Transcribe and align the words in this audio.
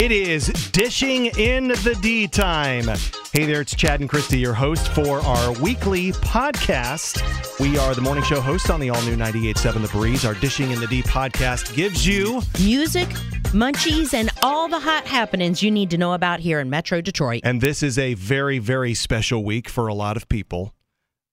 It 0.00 0.12
is 0.12 0.46
Dishing 0.70 1.26
in 1.38 1.68
the 1.68 1.98
D 2.00 2.28
time. 2.28 2.86
Hey 3.32 3.46
there, 3.46 3.62
it's 3.62 3.74
Chad 3.74 3.98
and 3.98 4.08
Christy, 4.08 4.38
your 4.38 4.54
host 4.54 4.86
for 4.90 5.18
our 5.18 5.52
weekly 5.54 6.12
podcast. 6.12 7.20
We 7.58 7.76
are 7.78 7.96
the 7.96 8.00
morning 8.00 8.22
show 8.22 8.40
hosts 8.40 8.70
on 8.70 8.78
the 8.78 8.90
all 8.90 9.02
new 9.02 9.16
98.7 9.16 9.82
The 9.82 9.88
Breeze. 9.88 10.24
Our 10.24 10.34
Dishing 10.34 10.70
in 10.70 10.78
the 10.78 10.86
D 10.86 11.02
podcast 11.02 11.74
gives 11.74 12.06
you 12.06 12.42
music, 12.60 13.08
munchies, 13.48 14.14
and 14.14 14.30
all 14.40 14.68
the 14.68 14.78
hot 14.78 15.04
happenings 15.04 15.64
you 15.64 15.70
need 15.72 15.90
to 15.90 15.98
know 15.98 16.12
about 16.12 16.38
here 16.38 16.60
in 16.60 16.70
Metro 16.70 17.00
Detroit. 17.00 17.40
And 17.42 17.60
this 17.60 17.82
is 17.82 17.98
a 17.98 18.14
very, 18.14 18.60
very 18.60 18.94
special 18.94 19.42
week 19.42 19.68
for 19.68 19.88
a 19.88 19.94
lot 19.94 20.16
of 20.16 20.28
people 20.28 20.74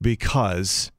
because, 0.02 0.92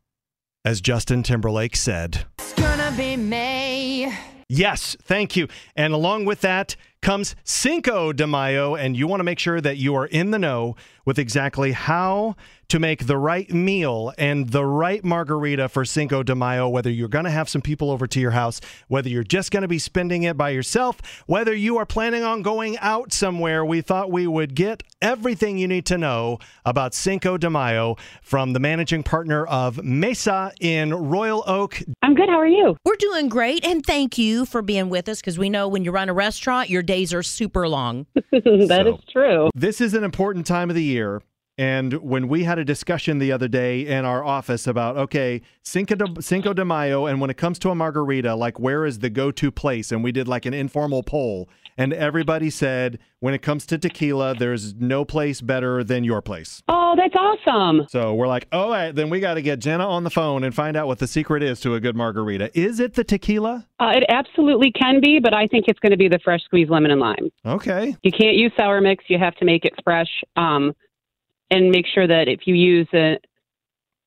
as 0.65 0.81
Justin 0.81 1.25
Timberlake 1.25 1.75
said, 1.75 2.27
It's 2.39 2.53
gonna 2.53 2.95
be 2.97 3.17
May. 3.17 4.17
Yes, 4.49 4.97
thank 5.03 5.35
you. 5.35 5.49
And 5.75 5.93
along 5.93 6.25
with 6.25 6.43
that 6.43 6.77
comes 7.03 7.37
Cinco 7.45 8.13
de 8.13 8.27
Mayo, 8.27 8.75
and 8.75 8.97
you 8.97 9.07
want 9.07 9.21
to 9.21 9.25
make 9.25 9.39
sure 9.39 9.61
that 9.61 9.77
you 9.77 9.95
are 9.95 10.07
in 10.07 10.31
the 10.31 10.39
know 10.39 10.77
with 11.05 11.19
exactly 11.19 11.73
how 11.73 12.35
to 12.69 12.81
make 12.81 13.07
the 13.07 13.17
right 13.17 13.53
meal 13.53 14.13
and 14.19 14.51
the 14.51 14.65
right 14.65 15.05
margarita 15.05 15.69
for 15.69 15.85
Cinco 15.85 16.25
de 16.25 16.35
Mayo, 16.35 16.69
whether 16.69 16.91
you're 16.91 17.07
going 17.07 17.25
to 17.25 17.31
have 17.31 17.49
some 17.49 17.63
people 17.63 17.93
over 17.93 18.09
to 18.09 18.19
your 18.19 18.33
house, 18.33 18.61
whether 18.89 19.09
you're 19.09 19.23
just 19.23 19.53
going 19.53 19.63
to 19.63 19.69
be 19.69 19.79
spending 19.79 20.25
it 20.25 20.37
by 20.37 20.51
yourself, 20.51 21.01
whether 21.27 21.55
you 21.55 21.77
are 21.77 21.87
planning 21.87 22.25
on 22.25 22.43
going 22.43 22.77
out 22.79 23.13
somewhere. 23.13 23.65
We 23.65 23.83
thought 23.83 24.11
we 24.11 24.27
would 24.27 24.57
get 24.57 24.83
everything 25.01 25.59
you 25.59 25.69
need 25.69 25.87
to 25.87 25.99
know 25.99 26.39
about 26.65 26.93
Cinco 26.93 27.39
de 27.39 27.49
Mayo 27.49 27.97
from 28.21 28.53
the 28.53 28.59
managing 28.59 29.05
partner 29.05 29.47
of 29.47 29.85
Mesa 29.85 30.51
in 30.61 30.93
Royal 30.93 31.45
Oak, 31.47 31.83
I'm 32.03 32.15
good. 32.15 32.29
How 32.29 32.39
are 32.39 32.47
you? 32.47 32.77
We're 32.85 32.97
doing 32.97 33.29
great, 33.29 33.65
and 33.65 33.85
thank 33.85 34.17
you 34.17 34.47
for 34.47 34.63
being 34.63 34.89
with 34.91 35.09
us 35.09 35.21
because 35.21 35.39
we 35.39 35.51
know 35.51 35.67
when 35.67 35.85
you 35.85 35.91
run 35.91 36.09
a 36.09 36.15
restaurant, 36.15 36.71
your 36.71 36.83
days 36.87 37.13
are 37.13 37.23
super 37.23 37.69
long. 37.69 38.07
That 38.33 38.47
is 38.47 38.69
So- 38.69 39.01
true. 39.13 39.51
This 39.55 39.81
is 39.81 39.95
an 39.95 40.05
important 40.05 40.47
time 40.47 40.71
of 40.71 40.77
the 40.77 40.83
year. 40.83 41.21
And 41.59 41.95
when 41.95 42.29
we 42.29 42.45
had 42.45 42.59
a 42.59 42.65
discussion 42.65 43.19
the 43.19 43.33
other 43.33 43.49
day 43.49 43.87
in 43.87 44.05
our 44.05 44.23
office 44.23 44.67
about, 44.67 44.97
okay, 44.99 45.41
Cinco 45.63 45.95
de, 45.95 46.23
Cinco 46.23 46.53
de 46.53 46.65
Mayo, 46.65 47.07
and 47.07 47.21
when 47.21 47.31
it 47.31 47.39
comes 47.39 47.59
to 47.61 47.71
a 47.71 47.75
margarita, 47.75 48.35
like 48.35 48.59
where 48.59 48.85
is 48.85 48.99
the 48.99 49.09
go 49.09 49.31
to 49.31 49.51
place? 49.51 49.91
And 49.91 50.05
we 50.05 50.13
did 50.13 50.29
like 50.29 50.45
an 50.45 50.53
informal 50.53 51.03
poll. 51.03 51.49
And 51.79 51.93
everybody 51.93 52.49
said, 52.49 52.99
when 53.21 53.35
it 53.35 53.43
comes 53.43 53.67
to 53.67 53.77
tequila, 53.77 54.35
there's 54.35 54.75
no 54.75 55.05
place 55.05 55.43
better 55.43 55.85
than 55.85 56.05
your 56.05 56.23
place. 56.23 56.63
Oh, 56.69 56.95
that's 56.97 57.15
awesome. 57.15 57.87
So 57.91 58.15
we're 58.15 58.29
like, 58.29 58.49
all 58.51 58.71
right, 58.71 58.95
then 58.95 59.11
we 59.11 59.21
got 59.21 59.35
to 59.35 59.43
get 59.43 59.59
Jenna 59.59 59.87
on 59.87 60.03
the 60.03 60.11
phone 60.11 60.43
and 60.43 60.55
find 60.55 60.75
out 60.75 60.87
what 60.87 61.01
the 61.01 61.07
secret 61.07 61.43
is 61.43 61.61
to 61.61 61.75
a 61.75 61.81
good 61.81 61.95
margarita. 61.95 62.51
Is 62.59 62.81
it 62.81 62.95
the 62.95 63.05
tequila? 63.05 63.67
Uh, 63.79 63.93
it 63.95 64.05
absolutely 64.09 64.73
can 64.73 65.01
be, 65.03 65.21
but 65.23 65.35
I 65.35 65.47
think 65.47 65.67
it's 65.69 65.79
going 65.81 65.93
to 65.93 65.99
be 65.99 66.09
the 66.09 66.19
fresh 66.25 66.43
squeezed 66.45 66.71
lemon 66.71 66.91
and 66.91 67.01
lime. 67.01 67.31
Okay. 67.45 67.95
You 68.03 68.11
can't 68.11 68.37
use 68.37 68.53
sour 68.57 68.81
mix. 68.81 69.05
You 69.09 69.19
have 69.19 69.35
to 69.37 69.45
make 69.45 69.67
it 69.67 69.75
fresh. 69.85 70.09
Um, 70.37 70.73
and 71.51 71.71
make 71.71 71.87
sure 71.93 72.07
that 72.07 72.29
if 72.29 72.41
you 72.47 72.55
use 72.55 72.89
a, 72.93 73.19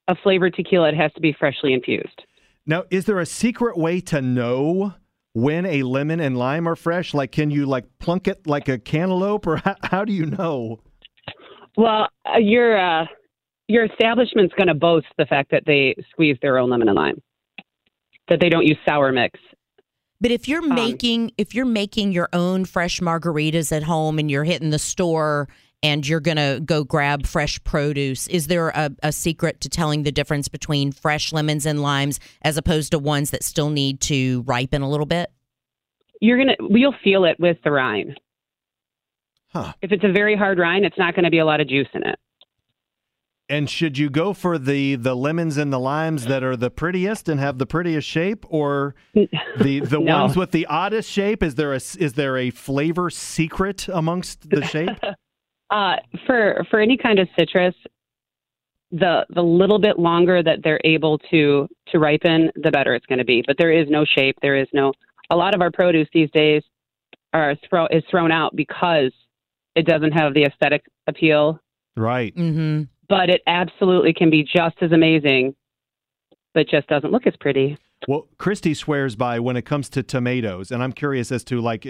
a 0.07 0.15
flavored 0.23 0.53
tequila, 0.53 0.89
it 0.89 0.95
has 0.95 1.11
to 1.13 1.21
be 1.21 1.35
freshly 1.37 1.73
infused. 1.73 2.23
Now, 2.65 2.83
is 2.91 3.05
there 3.05 3.19
a 3.19 3.25
secret 3.25 3.77
way 3.77 3.99
to 4.01 4.21
know 4.21 4.93
when 5.33 5.65
a 5.65 5.83
lemon 5.83 6.19
and 6.19 6.37
lime 6.37 6.67
are 6.67 6.75
fresh? 6.75 7.13
Like, 7.13 7.31
can 7.31 7.49
you 7.49 7.65
like 7.65 7.85
plunk 7.99 8.27
it 8.27 8.45
like 8.45 8.67
a 8.67 8.77
cantaloupe, 8.77 9.47
or 9.47 9.57
how, 9.63 9.75
how 9.83 10.05
do 10.05 10.13
you 10.13 10.25
know? 10.25 10.79
Well, 11.77 12.09
uh, 12.25 12.37
your 12.39 12.77
uh, 12.77 13.05
your 13.67 13.85
establishment's 13.85 14.53
going 14.55 14.67
to 14.67 14.73
boast 14.73 15.07
the 15.17 15.25
fact 15.25 15.51
that 15.51 15.63
they 15.65 15.95
squeeze 16.11 16.37
their 16.41 16.57
own 16.57 16.69
lemon 16.69 16.89
and 16.89 16.95
lime, 16.95 17.21
that 18.27 18.39
they 18.39 18.49
don't 18.49 18.65
use 18.65 18.77
sour 18.87 19.11
mix. 19.11 19.39
But 20.21 20.31
if 20.31 20.47
you're 20.49 20.61
making 20.61 21.31
if 21.37 21.55
you're 21.55 21.65
making 21.65 22.11
your 22.11 22.27
own 22.33 22.65
fresh 22.65 22.99
margaritas 22.99 23.71
at 23.75 23.83
home 23.83 24.19
and 24.19 24.29
you're 24.29 24.43
hitting 24.43 24.69
the 24.69 24.79
store 24.79 25.47
and 25.81 26.07
you're 26.07 26.19
gonna 26.19 26.59
go 26.59 26.83
grab 26.83 27.25
fresh 27.25 27.63
produce, 27.63 28.27
is 28.27 28.47
there 28.47 28.69
a, 28.69 28.91
a 29.03 29.11
secret 29.11 29.61
to 29.61 29.69
telling 29.69 30.03
the 30.03 30.11
difference 30.11 30.47
between 30.47 30.91
fresh 30.91 31.31
lemons 31.33 31.65
and 31.65 31.81
limes 31.81 32.19
as 32.41 32.57
opposed 32.57 32.91
to 32.91 32.99
ones 32.99 33.31
that 33.31 33.43
still 33.43 33.69
need 33.69 34.01
to 34.01 34.41
ripen 34.41 34.81
a 34.81 34.89
little 34.89 35.05
bit? 35.05 35.31
You're 36.21 36.37
gonna, 36.37 36.55
you'll 36.69 36.95
feel 37.03 37.23
it 37.25 37.39
with 37.39 37.57
the 37.63 37.71
rind. 37.71 38.19
Huh. 39.53 39.73
If 39.81 39.91
it's 39.91 40.03
a 40.03 40.11
very 40.11 40.35
hard 40.35 40.59
rind, 40.59 40.85
it's 40.85 40.97
not 40.97 41.15
going 41.15 41.23
to 41.25 41.31
be 41.31 41.39
a 41.39 41.45
lot 41.45 41.59
of 41.59 41.67
juice 41.67 41.87
in 41.95 42.03
it. 42.05 42.19
And 43.51 43.67
should 43.67 43.97
you 43.97 44.11
go 44.11 44.33
for 44.33 44.59
the 44.59 44.93
the 44.93 45.15
lemons 45.15 45.57
and 45.57 45.73
the 45.73 45.79
limes 45.79 46.25
that 46.25 46.43
are 46.43 46.55
the 46.55 46.69
prettiest 46.69 47.27
and 47.27 47.39
have 47.39 47.57
the 47.57 47.65
prettiest 47.65 48.07
shape, 48.07 48.45
or 48.49 48.93
the 49.15 49.79
the 49.79 49.99
No. 49.99 50.21
ones 50.25 50.37
with 50.37 50.51
the 50.51 50.67
oddest 50.67 51.09
shape? 51.09 51.41
Is 51.41 51.55
there 51.55 51.71
a 51.73 51.77
is 51.77 52.13
there 52.13 52.37
a 52.37 52.51
flavor 52.51 53.09
secret 53.09 53.87
amongst 53.87 54.49
the 54.51 54.63
shape? 54.63 54.89
Uh, 55.69 55.97
for 56.25 56.65
for 56.69 56.79
any 56.79 56.97
kind 56.97 57.19
of 57.19 57.27
citrus, 57.37 57.75
the 58.91 59.25
the 59.29 59.41
little 59.41 59.79
bit 59.79 59.99
longer 59.99 60.41
that 60.41 60.59
they're 60.63 60.81
able 60.83 61.19
to 61.31 61.67
to 61.89 61.99
ripen, 61.99 62.51
the 62.55 62.71
better 62.71 62.95
it's 62.95 63.05
going 63.05 63.19
to 63.19 63.25
be. 63.25 63.43
But 63.45 63.57
there 63.57 63.71
is 63.71 63.87
no 63.89 64.05
shape. 64.05 64.37
There 64.41 64.55
is 64.55 64.67
no. 64.73 64.93
A 65.29 65.35
lot 65.35 65.53
of 65.53 65.61
our 65.61 65.69
produce 65.71 66.07
these 66.11 66.31
days 66.31 66.63
are 67.33 67.55
throw 67.69 67.85
is 67.87 68.03
thrown 68.09 68.31
out 68.31 68.55
because 68.55 69.11
it 69.75 69.85
doesn't 69.85 70.11
have 70.11 70.33
the 70.33 70.43
aesthetic 70.43 70.83
appeal. 71.07 71.59
right. 71.95 72.35
Mm-hmm. 72.35 72.83
But 73.07 73.29
it 73.29 73.41
absolutely 73.47 74.13
can 74.13 74.29
be 74.29 74.43
just 74.43 74.75
as 74.81 74.91
amazing, 74.91 75.55
but 76.53 76.67
just 76.67 76.87
doesn't 76.87 77.11
look 77.11 77.25
as 77.25 77.35
pretty. 77.39 77.77
Well, 78.07 78.27
Christy 78.37 78.73
swears 78.73 79.15
by 79.15 79.39
when 79.39 79.57
it 79.57 79.63
comes 79.63 79.89
to 79.89 80.03
tomatoes, 80.03 80.71
and 80.71 80.81
I'm 80.81 80.93
curious 80.93 81.31
as 81.31 81.43
to 81.45 81.59
like 81.59 81.85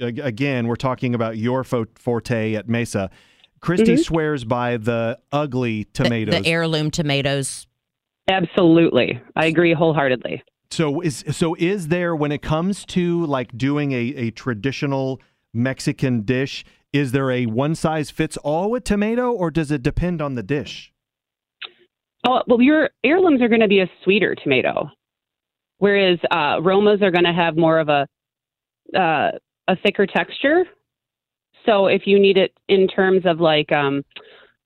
again, 0.00 0.66
we're 0.66 0.76
talking 0.76 1.14
about 1.14 1.38
your 1.38 1.64
forte 1.64 2.54
at 2.54 2.68
Mesa. 2.68 3.10
Christy 3.60 3.94
Mhm. 3.94 4.04
swears 4.04 4.44
by 4.44 4.76
the 4.76 5.18
ugly 5.32 5.84
The, 5.84 5.90
tomatoes. 6.04 6.42
the 6.42 6.46
heirloom 6.48 6.90
tomatoes. 6.90 7.66
Absolutely, 8.28 9.20
I 9.34 9.46
agree 9.46 9.72
wholeheartedly. 9.72 10.42
so 10.70 11.00
is 11.00 11.24
so 11.30 11.54
is 11.58 11.88
there 11.88 12.14
when 12.14 12.32
it 12.32 12.42
comes 12.42 12.84
to 12.86 13.24
like 13.24 13.56
doing 13.56 13.92
a, 13.92 13.96
a 14.16 14.30
traditional 14.32 15.20
Mexican 15.54 16.22
dish, 16.22 16.64
is 16.92 17.12
there 17.12 17.30
a 17.30 17.46
one 17.46 17.74
size 17.74 18.10
fits 18.10 18.36
all 18.38 18.70
with 18.70 18.84
tomato, 18.84 19.32
or 19.32 19.50
does 19.50 19.70
it 19.70 19.82
depend 19.82 20.20
on 20.20 20.34
the 20.34 20.42
dish? 20.42 20.92
Oh, 22.26 22.42
well, 22.46 22.60
your 22.60 22.90
heirlooms 23.04 23.40
are 23.40 23.48
going 23.48 23.60
to 23.60 23.68
be 23.68 23.78
a 23.80 23.88
sweeter 24.02 24.34
tomato, 24.34 24.90
whereas 25.78 26.18
uh, 26.30 26.56
Romas 26.60 27.02
are 27.02 27.10
going 27.10 27.24
to 27.24 27.32
have 27.32 27.56
more 27.56 27.78
of 27.78 27.88
a 27.88 28.06
uh, 28.96 29.32
a 29.68 29.76
thicker 29.84 30.06
texture. 30.06 30.64
So 31.64 31.86
if 31.86 32.02
you 32.06 32.20
need 32.20 32.36
it 32.36 32.52
in 32.68 32.86
terms 32.86 33.22
of 33.24 33.40
like 33.40 33.72
um, 33.72 34.04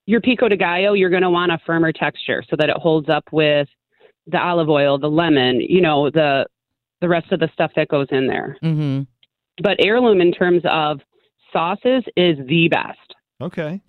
your 0.07 0.21
pico 0.21 0.49
de 0.49 0.57
gallo, 0.57 0.93
you're 0.93 1.11
going 1.11 1.23
to 1.23 1.31
want 1.31 1.53
a 1.53 1.59
firmer 1.65 1.93
texture 1.93 2.45
so 2.49 2.57
that 2.59 2.69
it 2.69 2.77
holds 2.77 3.09
up 3.09 3.25
with 3.33 3.69
the 4.27 4.39
olive 4.39 4.69
oil, 4.69 4.99
the 4.99 5.09
lemon, 5.09 5.61
you 5.61 5.81
know, 5.81 6.11
the 6.11 6.47
the 7.01 7.09
rest 7.09 7.33
of 7.33 7.41
the 7.41 7.49
stuff 7.55 7.73
that 7.77 7.89
goes 7.89 8.09
in 8.11 8.27
there. 8.27 8.57
Mm-hmm. 8.63 9.03
But 9.63 9.77
heirloom 9.83 10.21
in 10.21 10.33
terms 10.33 10.63
of 10.71 11.01
sauces 11.53 12.05
is 12.17 12.37
the 12.47 12.69
best. 12.69 13.15
Okay. 13.41 13.81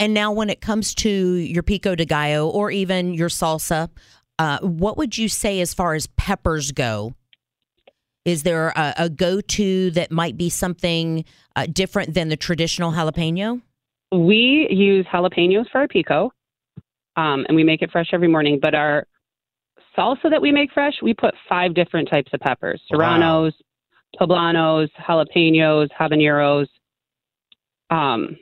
And 0.00 0.12
now, 0.12 0.32
when 0.32 0.50
it 0.50 0.60
comes 0.60 0.94
to 0.96 1.08
your 1.08 1.62
pico 1.62 1.94
de 1.94 2.04
gallo 2.04 2.48
or 2.48 2.70
even 2.70 3.14
your 3.14 3.28
salsa, 3.28 3.88
uh, 4.38 4.58
what 4.60 4.96
would 4.96 5.16
you 5.16 5.28
say 5.28 5.60
as 5.60 5.74
far 5.74 5.94
as 5.94 6.06
peppers 6.06 6.72
go? 6.72 7.14
Is 8.24 8.42
there 8.42 8.68
a, 8.68 8.94
a 8.96 9.10
go 9.10 9.40
to 9.40 9.90
that 9.92 10.10
might 10.10 10.36
be 10.36 10.48
something 10.48 11.24
uh, 11.56 11.66
different 11.70 12.14
than 12.14 12.28
the 12.28 12.36
traditional 12.36 12.92
jalapeno? 12.92 13.60
We 14.12 14.66
use 14.70 15.06
jalapenos 15.12 15.70
for 15.70 15.80
our 15.80 15.88
pico, 15.88 16.32
um, 17.16 17.44
and 17.48 17.56
we 17.56 17.64
make 17.64 17.82
it 17.82 17.90
fresh 17.90 18.08
every 18.12 18.28
morning. 18.28 18.58
But 18.60 18.74
our 18.74 19.06
salsa 19.96 20.30
that 20.30 20.40
we 20.40 20.52
make 20.52 20.72
fresh, 20.72 20.94
we 21.02 21.14
put 21.14 21.34
five 21.48 21.74
different 21.74 22.08
types 22.08 22.32
of 22.32 22.40
peppers: 22.40 22.80
serranos, 22.90 23.52
poblanos, 24.18 24.88
jalapenos, 25.06 25.88
habaneros, 25.98 26.66
um, 27.90 28.36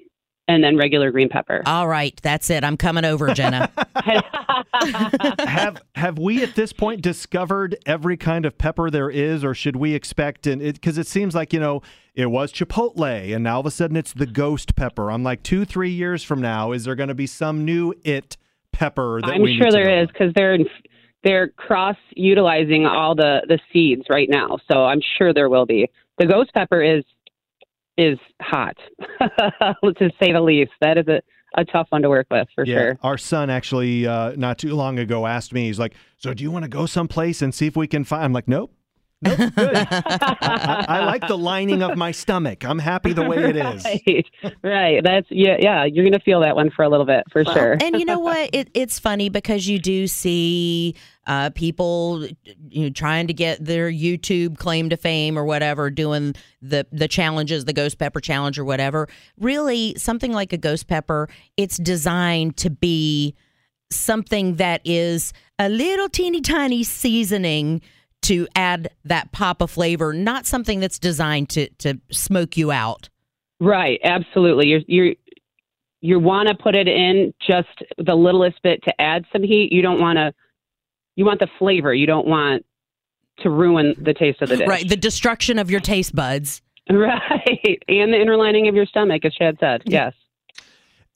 and 0.52 0.62
then 0.62 0.76
regular 0.76 1.10
green 1.10 1.28
pepper. 1.28 1.62
All 1.66 1.88
right, 1.88 2.18
that's 2.22 2.50
it. 2.50 2.64
I'm 2.64 2.76
coming 2.76 3.04
over, 3.04 3.32
Jenna. 3.34 3.70
have 5.40 5.82
have 5.94 6.18
we 6.18 6.42
at 6.42 6.54
this 6.54 6.72
point 6.72 7.02
discovered 7.02 7.76
every 7.86 8.16
kind 8.16 8.46
of 8.46 8.58
pepper 8.58 8.90
there 8.90 9.10
is, 9.10 9.44
or 9.44 9.54
should 9.54 9.76
we 9.76 9.94
expect? 9.94 10.46
And 10.46 10.60
because 10.60 10.98
it, 10.98 11.06
seems 11.06 11.34
like 11.34 11.52
you 11.52 11.60
know 11.60 11.82
it 12.14 12.26
was 12.26 12.52
chipotle, 12.52 13.34
and 13.34 13.44
now 13.44 13.54
all 13.54 13.60
of 13.60 13.66
a 13.66 13.70
sudden 13.70 13.96
it's 13.96 14.12
the 14.12 14.26
ghost 14.26 14.76
pepper. 14.76 15.10
I'm 15.10 15.22
like 15.22 15.42
two, 15.42 15.64
three 15.64 15.90
years 15.90 16.22
from 16.22 16.40
now, 16.40 16.72
is 16.72 16.84
there 16.84 16.94
going 16.94 17.08
to 17.08 17.14
be 17.14 17.26
some 17.26 17.64
new 17.64 17.94
it 18.04 18.36
pepper? 18.72 19.20
That 19.22 19.34
I'm 19.34 19.42
we 19.42 19.56
sure 19.56 19.66
need 19.66 19.70
to 19.70 19.76
there 19.76 19.96
know 19.96 20.02
is 20.02 20.08
because 20.08 20.32
they're 20.34 20.58
they're 21.24 21.48
cross 21.48 21.96
utilizing 22.14 22.86
all 22.86 23.14
the 23.14 23.40
the 23.48 23.58
seeds 23.72 24.04
right 24.10 24.28
now. 24.28 24.58
So 24.70 24.84
I'm 24.84 25.00
sure 25.18 25.32
there 25.32 25.48
will 25.48 25.66
be. 25.66 25.90
The 26.18 26.26
ghost 26.26 26.52
pepper 26.52 26.82
is 26.82 27.04
is 27.96 28.18
hot, 28.40 28.76
to 29.20 30.10
say 30.20 30.32
the 30.32 30.40
least. 30.40 30.72
That 30.80 30.98
is 30.98 31.06
a, 31.08 31.20
a 31.56 31.64
tough 31.64 31.86
one 31.90 32.02
to 32.02 32.08
work 32.08 32.26
with 32.30 32.48
for 32.54 32.64
yeah, 32.64 32.78
sure. 32.78 32.98
our 33.02 33.18
son 33.18 33.50
actually 33.50 34.06
uh, 34.06 34.32
not 34.36 34.58
too 34.58 34.74
long 34.74 34.98
ago 34.98 35.26
asked 35.26 35.52
me. 35.52 35.66
He's 35.66 35.78
like, 35.78 35.94
"So 36.16 36.34
do 36.34 36.42
you 36.42 36.50
want 36.50 36.64
to 36.64 36.68
go 36.68 36.86
someplace 36.86 37.42
and 37.42 37.54
see 37.54 37.66
if 37.66 37.76
we 37.76 37.86
can 37.86 38.04
find?" 38.04 38.24
I'm 38.24 38.32
like, 38.32 38.48
"Nope, 38.48 38.74
Nope, 39.22 39.38
good. 39.56 39.76
I, 39.76 39.86
I, 40.40 40.84
I 40.88 41.04
like 41.04 41.26
the 41.28 41.38
lining 41.38 41.82
of 41.82 41.96
my 41.96 42.10
stomach. 42.10 42.64
I'm 42.64 42.78
happy 42.78 43.12
the 43.12 43.22
way 43.22 43.38
it 43.38 43.56
is. 43.56 43.84
Right, 43.84 44.26
right. 44.62 45.04
That's 45.04 45.26
yeah, 45.30 45.56
yeah. 45.60 45.84
You're 45.84 46.04
gonna 46.04 46.20
feel 46.20 46.40
that 46.40 46.56
one 46.56 46.70
for 46.70 46.84
a 46.84 46.88
little 46.88 47.06
bit 47.06 47.24
for 47.30 47.44
sure. 47.44 47.78
And 47.80 47.98
you 47.98 48.04
know 48.04 48.18
what? 48.20 48.50
It, 48.52 48.68
it's 48.74 48.98
funny 48.98 49.28
because 49.28 49.68
you 49.68 49.78
do 49.78 50.06
see 50.06 50.96
uh, 51.26 51.50
people 51.50 52.26
you 52.68 52.84
know, 52.84 52.90
trying 52.90 53.28
to 53.28 53.32
get 53.32 53.64
their 53.64 53.90
YouTube 53.90 54.58
claim 54.58 54.90
to 54.90 54.96
fame 54.96 55.38
or 55.38 55.44
whatever, 55.44 55.88
doing 55.88 56.34
the 56.60 56.86
the 56.90 57.06
challenges, 57.08 57.64
the 57.64 57.72
ghost 57.72 57.98
pepper 57.98 58.20
challenge 58.20 58.58
or 58.58 58.64
whatever. 58.64 59.08
Really, 59.38 59.94
something 59.96 60.32
like 60.32 60.52
a 60.52 60.58
ghost 60.58 60.88
pepper, 60.88 61.28
it's 61.56 61.76
designed 61.76 62.56
to 62.58 62.70
be 62.70 63.36
something 63.90 64.56
that 64.56 64.80
is 64.84 65.32
a 65.58 65.68
little 65.68 66.08
teeny 66.08 66.40
tiny 66.40 66.82
seasoning 66.82 67.80
to 68.22 68.46
add 68.54 68.90
that 69.04 69.32
pop 69.32 69.60
of 69.60 69.70
flavor, 69.70 70.12
not 70.12 70.46
something 70.46 70.80
that's 70.80 70.98
designed 70.98 71.48
to 71.50 71.68
to 71.78 72.00
smoke 72.10 72.56
you 72.56 72.70
out. 72.70 73.08
Right, 73.60 74.00
absolutely. 74.02 74.68
You're 74.68 74.80
you're 74.86 75.14
you 76.00 76.18
want 76.18 76.48
to 76.48 76.54
put 76.54 76.74
it 76.74 76.88
in 76.88 77.32
just 77.46 77.68
the 77.96 78.14
littlest 78.14 78.60
bit 78.62 78.82
to 78.84 79.00
add 79.00 79.24
some 79.32 79.42
heat. 79.42 79.72
You 79.72 79.82
don't 79.82 80.00
want 80.00 80.16
to. 80.16 80.32
You 81.14 81.24
want 81.24 81.40
the 81.40 81.48
flavor. 81.58 81.92
You 81.92 82.06
don't 82.06 82.26
want 82.26 82.64
to 83.38 83.50
ruin 83.50 83.94
the 83.98 84.14
taste 84.14 84.42
of 84.42 84.48
the 84.48 84.56
dish. 84.56 84.68
Right, 84.68 84.88
the 84.88 84.96
destruction 84.96 85.58
of 85.58 85.70
your 85.70 85.80
taste 85.80 86.14
buds. 86.14 86.62
Right, 86.90 87.80
and 87.86 88.12
the 88.12 88.20
inner 88.20 88.36
lining 88.36 88.66
of 88.66 88.74
your 88.74 88.86
stomach, 88.86 89.24
as 89.24 89.32
Chad 89.34 89.56
said. 89.60 89.82
Yes. 89.86 90.14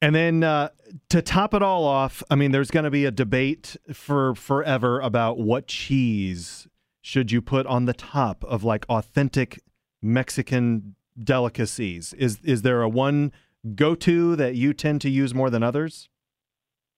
And 0.00 0.14
then 0.14 0.44
uh, 0.44 0.69
to 1.09 1.20
top 1.20 1.55
it 1.55 1.62
all 1.62 1.85
off, 1.85 2.23
I 2.31 2.37
mean, 2.37 2.52
there's 2.52 2.70
going 2.70 2.85
to 2.85 2.91
be 2.91 3.05
a 3.05 3.11
debate 3.11 3.76
for 3.93 4.37
forever 4.37 5.00
about 5.00 5.38
what 5.38 5.67
cheese 5.67 6.69
should 7.06 7.31
you 7.31 7.41
put 7.41 7.64
on 7.67 7.85
the 7.85 7.93
top 7.93 8.43
of 8.43 8.64
like 8.64 8.85
authentic 8.88 9.62
Mexican 10.03 10.97
delicacies. 11.23 12.12
Is 12.14 12.41
is 12.43 12.62
there 12.62 12.82
a 12.82 12.88
one 12.88 13.31
go 13.76 13.94
to 13.94 14.35
that 14.35 14.56
you 14.56 14.75
tend 14.75 15.03
to 15.03 15.08
use 15.08 15.32
more 15.32 15.49
than 15.49 15.62
others? 15.62 16.08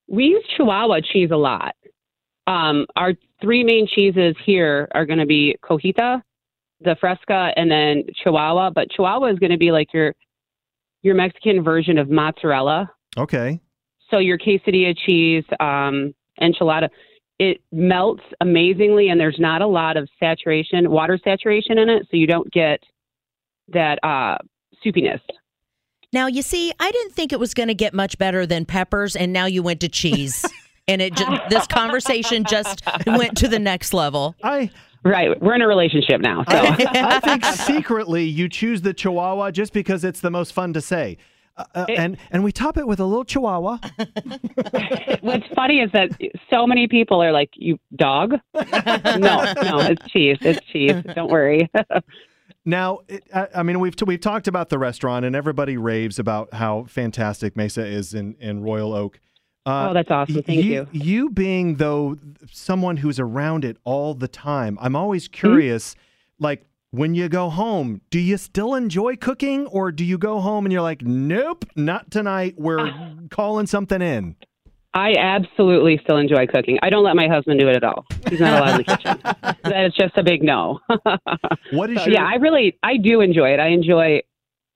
We 0.08 0.25
use 0.25 0.44
Chihuahua 0.56 1.00
cheese 1.12 1.28
a 1.31 1.37
lot. 1.37 1.75
Um, 2.46 2.87
our 2.96 3.12
three 3.43 3.62
main 3.62 3.87
cheeses 3.87 4.34
here 4.46 4.88
are 4.94 5.05
going 5.05 5.19
to 5.19 5.26
be 5.26 5.56
Cojita, 5.62 6.22
the 6.81 6.96
Fresca, 6.99 7.50
and 7.54 7.70
then 7.70 8.04
Chihuahua. 8.25 8.70
But 8.70 8.90
Chihuahua 8.90 9.26
is 9.26 9.38
going 9.38 9.52
to 9.52 9.58
be 9.58 9.72
like 9.72 9.93
your 9.93 10.14
your 11.02 11.16
Mexican 11.16 11.62
version 11.62 11.99
of 11.99 12.08
mozzarella. 12.08 12.90
Okay. 13.19 13.61
So 14.11 14.16
your 14.16 14.38
quesadilla 14.38 14.96
cheese, 15.06 15.44
um, 15.61 16.14
enchilada, 16.40 16.88
it 17.38 17.61
melts 17.70 18.23
amazingly, 18.40 19.08
and 19.08 19.20
there's 19.20 19.38
not 19.38 19.62
a 19.62 19.67
lot 19.67 19.96
of 19.96 20.08
saturation, 20.19 20.90
water 20.90 21.19
saturation 21.23 21.79
in 21.79 21.88
it, 21.88 22.02
so 22.11 22.17
you 22.17 22.26
don't 22.26 22.50
get 22.52 22.82
that 23.69 23.99
uh, 24.02 24.38
soupiness. 24.85 25.20
Now, 26.12 26.26
you 26.26 26.43
see, 26.43 26.73
I 26.81 26.90
didn't 26.90 27.12
think 27.12 27.32
it 27.32 27.38
was 27.38 27.55
going 27.55 27.69
to 27.69 27.75
get 27.75 27.93
much 27.93 28.19
better 28.19 28.46
than 28.46 28.64
peppers, 28.64 29.14
and 29.14 29.32
now 29.32 29.46
you 29.46 29.62
went 29.62 29.81
to 29.81 29.88
cheese. 29.88 30.44
and 30.88 31.02
it 31.02 31.14
just, 31.14 31.50
this 31.50 31.67
conversation 31.67 32.44
just 32.44 32.82
went 33.06 33.37
to 33.38 33.49
the 33.49 33.58
next 33.58 33.93
level. 33.93 34.35
I 34.43 34.70
Right, 35.05 35.40
we're 35.40 35.55
in 35.55 35.62
a 35.62 35.69
relationship 35.69 36.20
now. 36.20 36.43
So 36.44 36.56
I 36.58 37.20
think 37.20 37.44
secretly 37.44 38.25
you 38.25 38.49
choose 38.49 38.82
the 38.82 38.93
Chihuahua 38.93 39.52
just 39.52 39.73
because 39.73 40.02
it's 40.05 40.20
the 40.20 40.31
most 40.31 40.52
fun 40.52 40.73
to 40.73 40.81
say. 40.81 41.19
Uh, 41.58 41.64
uh, 41.75 41.87
and 41.88 42.16
and 42.31 42.44
we 42.44 42.52
top 42.52 42.78
it 42.78 42.87
with 42.87 43.00
a 43.00 43.05
little 43.05 43.25
Chihuahua. 43.25 43.78
what's 45.20 45.46
funny 45.55 45.81
is 45.81 45.90
that 45.93 46.10
so 46.49 46.66
many 46.66 46.87
people 46.87 47.22
are 47.22 47.32
like, 47.32 47.50
"You 47.55 47.78
dog?" 47.96 48.34
no, 48.55 49.52
no, 49.62 49.81
it's 49.81 50.06
cheese. 50.10 50.38
It's 50.40 50.64
cheese. 50.66 51.02
Don't 51.14 51.31
worry. 51.31 51.69
Now, 52.64 52.99
it, 53.08 53.25
I, 53.34 53.49
I 53.55 53.62
mean, 53.62 53.81
we've 53.81 53.96
t- 53.96 54.05
we've 54.05 54.20
talked 54.20 54.46
about 54.46 54.69
the 54.69 54.78
restaurant, 54.78 55.25
and 55.25 55.34
everybody 55.34 55.78
raves 55.78 56.19
about 56.19 56.52
how 56.52 56.84
fantastic 56.84 57.56
Mesa 57.56 57.87
is 57.87 58.12
in, 58.12 58.37
in 58.40 58.62
Royal 58.62 58.93
Oak. 58.93 59.20
Uh, 59.64 59.88
oh, 59.88 59.94
that's 59.94 60.11
awesome. 60.11 60.43
Thank 60.43 60.64
you. 60.64 60.87
You 60.93 61.31
being 61.31 61.76
though 61.76 62.19
someone 62.50 62.99
who's 62.99 63.19
around 63.19 63.64
it 63.64 63.78
all 63.84 64.12
the 64.12 64.28
time, 64.28 64.76
I'm 64.82 64.94
always 64.94 65.28
curious. 65.28 65.94
Mm-hmm. 65.94 66.44
Like 66.44 66.66
when 66.90 67.14
you 67.14 67.29
go 67.29 67.50
home, 67.50 68.00
do 68.11 68.19
you 68.19 68.37
still 68.38 68.75
enjoy 68.75 69.17
cooking, 69.17 69.67
or 69.67 69.93
do 69.93 70.05
you 70.05 70.19
go 70.19 70.40
home 70.40 70.64
and 70.64 70.73
you're 70.73 70.82
like, 70.82 71.02
nope, 71.02 71.64
not 71.76 72.11
tonight. 72.11 72.55
We're 72.56 72.88
ah. 72.88 73.14
calling 73.31 73.67
something 73.67 74.00
in. 74.00 74.37
I 74.94 75.14
absolutely 75.19 76.00
still 76.02 76.17
enjoy 76.17 76.46
cooking. 76.46 76.79
I 76.82 76.88
don't 76.88 77.05
let 77.05 77.14
my 77.14 77.29
husband 77.29 77.61
do 77.61 77.69
it 77.69 77.76
at 77.76 77.85
all. 77.85 78.06
He's 78.29 78.40
not 78.40 78.62
allowed 78.62 78.81
in 78.81 78.85
the 78.87 78.96
kitchen. 78.96 79.20
That 79.64 79.85
is 79.87 79.93
just 79.94 80.17
a 80.17 80.23
big 80.23 80.43
no. 80.43 80.81
what 81.73 81.90
is 81.90 81.99
so, 81.99 82.05
your... 82.06 82.14
Yeah, 82.14 82.25
I 82.25 82.37
really, 82.37 82.79
I 82.82 82.96
do 82.96 83.20
enjoy 83.20 83.50
it. 83.50 83.61
I 83.61 83.69
enjoy. 83.69 84.23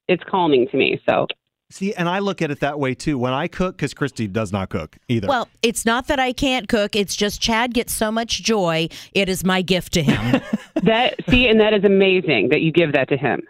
It's 0.08 0.22
calming 0.28 0.68
to 0.68 0.76
me. 0.76 1.00
So 1.08 1.26
See, 1.72 1.94
and 1.94 2.06
I 2.06 2.18
look 2.18 2.42
at 2.42 2.50
it 2.50 2.60
that 2.60 2.78
way 2.78 2.94
too. 2.94 3.16
When 3.16 3.32
I 3.32 3.48
cook, 3.48 3.78
because 3.78 3.94
Christy 3.94 4.26
does 4.26 4.52
not 4.52 4.68
cook 4.68 4.98
either. 5.08 5.26
Well, 5.26 5.48
it's 5.62 5.86
not 5.86 6.06
that 6.08 6.20
I 6.20 6.34
can't 6.34 6.68
cook. 6.68 6.94
It's 6.94 7.16
just 7.16 7.40
Chad 7.40 7.72
gets 7.72 7.94
so 7.94 8.12
much 8.12 8.42
joy. 8.42 8.88
It 9.14 9.30
is 9.30 9.42
my 9.42 9.62
gift 9.62 9.94
to 9.94 10.02
him. 10.02 10.42
that 10.82 11.14
see, 11.30 11.48
and 11.48 11.58
that 11.60 11.72
is 11.72 11.84
amazing 11.84 12.50
that 12.50 12.60
you 12.60 12.72
give 12.72 12.92
that 12.92 13.08
to 13.08 13.16
him. 13.16 13.40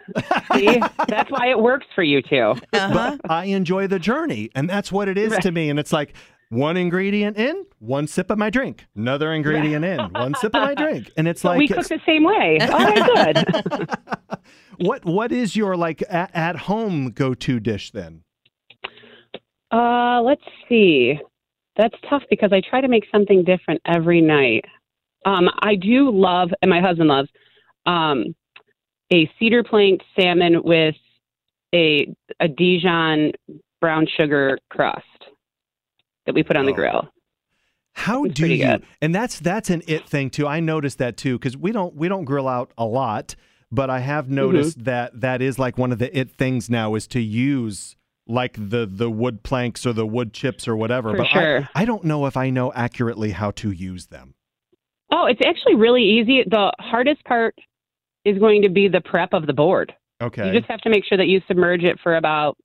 See, 0.53 0.79
that's 1.09 1.29
why 1.29 1.49
it 1.49 1.59
works 1.59 1.85
for 1.93 2.03
you 2.03 2.21
too. 2.21 2.55
Uh-huh. 2.71 2.93
But 2.93 3.29
I 3.29 3.45
enjoy 3.45 3.87
the 3.87 3.99
journey, 3.99 4.49
and 4.55 4.69
that's 4.69 4.89
what 4.89 5.09
it 5.09 5.17
is 5.17 5.33
right. 5.33 5.41
to 5.41 5.51
me. 5.51 5.69
And 5.69 5.77
it's 5.77 5.91
like 5.91 6.13
one 6.53 6.77
ingredient 6.77 7.37
in, 7.37 7.65
one 7.79 8.07
sip 8.07 8.29
of 8.29 8.37
my 8.37 8.49
drink, 8.49 8.85
another 8.95 9.33
ingredient 9.33 9.83
in, 9.83 9.99
one 9.99 10.35
sip 10.35 10.55
of 10.55 10.61
my 10.61 10.73
drink, 10.77 11.11
and 11.17 11.27
it's 11.27 11.43
like 11.43 11.57
we 11.57 11.67
cook 11.67 11.87
the 11.87 11.99
same 12.05 12.23
way. 12.23 12.59
All 12.61 12.79
right, 12.79 13.45
good. 13.45 13.89
what 14.77 15.03
what 15.05 15.31
is 15.31 15.55
your 15.55 15.75
like 15.75 16.03
at, 16.09 16.31
at 16.35 16.55
home 16.55 17.09
go 17.09 17.33
to 17.33 17.59
dish 17.59 17.91
then? 17.91 18.23
Uh, 19.71 20.21
let's 20.21 20.43
see. 20.69 21.19
That's 21.75 21.95
tough 22.07 22.21
because 22.29 22.53
I 22.53 22.61
try 22.61 22.81
to 22.81 22.87
make 22.87 23.05
something 23.11 23.43
different 23.43 23.81
every 23.85 24.21
night. 24.21 24.65
Um, 25.25 25.49
I 25.61 25.75
do 25.75 26.11
love, 26.11 26.49
and 26.61 26.69
my 26.69 26.81
husband 26.81 27.09
loves, 27.09 27.29
um, 27.87 28.35
a 29.11 29.29
cedar 29.39 29.63
plank 29.63 30.01
salmon 30.17 30.61
with 30.63 30.95
a 31.73 32.13
a 32.39 32.47
Dijon 32.47 33.31
brown 33.81 34.07
sugar 34.15 34.59
crust 34.69 35.03
that 36.25 36.35
we 36.35 36.43
put 36.43 36.55
on 36.55 36.63
oh. 36.63 36.67
the 36.67 36.73
grill. 36.73 37.09
How 37.93 38.25
do 38.25 38.47
you? 38.47 38.65
Good. 38.65 38.83
And 39.01 39.13
that's 39.13 39.39
that's 39.39 39.69
an 39.69 39.83
it 39.87 40.07
thing 40.07 40.29
too. 40.29 40.47
I 40.47 40.59
noticed 40.59 40.97
that 40.97 41.15
too 41.15 41.37
because 41.37 41.55
we 41.55 41.71
don't 41.71 41.95
we 41.95 42.07
don't 42.07 42.25
grill 42.25 42.47
out 42.47 42.71
a 42.77 42.85
lot, 42.85 43.35
but 43.71 43.89
I 43.89 43.99
have 43.99 44.25
Mm-hmm. 44.25 44.35
noticed 44.35 44.77
mm-hmm. 44.79 44.85
that 44.85 45.21
that 45.21 45.41
is 45.41 45.59
like 45.59 45.77
one 45.77 45.91
of 45.91 45.99
the 45.99 46.17
it 46.17 46.31
things 46.31 46.69
now 46.69 46.95
is 46.95 47.07
to 47.07 47.21
use 47.21 47.95
like 48.27 48.55
the 48.57 48.89
the 48.89 49.11
wood 49.11 49.43
planks 49.43 49.85
or 49.85 49.93
the 49.93 50.07
wood 50.07 50.33
chips 50.33 50.67
or 50.67 50.75
whatever. 50.75 51.11
For 51.11 51.17
but 51.17 51.27
sure. 51.27 51.69
I, 51.75 51.83
I 51.83 51.85
don't 51.85 52.03
know 52.03 52.25
if 52.25 52.35
I 52.35 52.49
know 52.49 52.73
accurately 52.73 53.31
how 53.31 53.51
to 53.51 53.71
use 53.71 54.07
them. 54.07 54.33
Oh, 55.11 55.27
it's 55.27 55.41
actually 55.45 55.75
really 55.75 56.03
easy. 56.03 56.43
The 56.49 56.71
hardest 56.79 57.23
part 57.25 57.55
is 58.25 58.39
going 58.39 58.63
to 58.63 58.69
be 58.69 58.87
the 58.87 59.01
prep 59.01 59.33
of 59.33 59.45
the 59.45 59.53
board. 59.53 59.93
Okay. 60.21 60.47
You 60.47 60.59
just 60.59 60.69
have 60.71 60.79
to 60.81 60.89
make 60.89 61.03
sure 61.05 61.17
that 61.17 61.27
you 61.27 61.41
submerge 61.47 61.83
it 61.83 61.99
for 62.01 62.15
about 62.15 62.57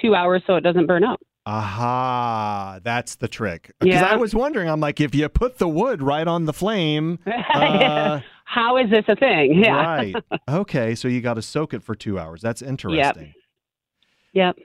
two 0.00 0.14
hours 0.14 0.42
so 0.46 0.54
it 0.54 0.60
doesn't 0.60 0.86
burn 0.86 1.02
up. 1.02 1.20
Aha, 1.46 2.80
that's 2.82 3.16
the 3.16 3.28
trick. 3.28 3.72
Because 3.80 4.00
Yeah. 4.00 4.06
I 4.06 4.16
was 4.16 4.34
wondering, 4.34 4.68
I'm 4.68 4.80
like, 4.80 5.00
if 5.00 5.14
you 5.14 5.28
put 5.28 5.58
the 5.58 5.68
wood 5.68 6.02
right 6.02 6.26
on 6.26 6.44
the 6.44 6.52
flame, 6.52 7.18
uh, 7.54 8.20
How 8.44 8.76
is 8.78 8.90
this 8.90 9.04
a 9.08 9.16
thing? 9.16 9.54
Yeah. 9.64 9.72
right? 9.96 10.14
Okay, 10.48 10.94
so 10.94 11.08
you 11.08 11.20
got 11.20 11.34
to 11.34 11.42
soak 11.42 11.72
it 11.74 11.82
for 11.82 11.94
two 11.94 12.18
hours. 12.18 12.40
That's 12.42 12.62
interesting. 12.62 13.32
Yep. 14.32 14.56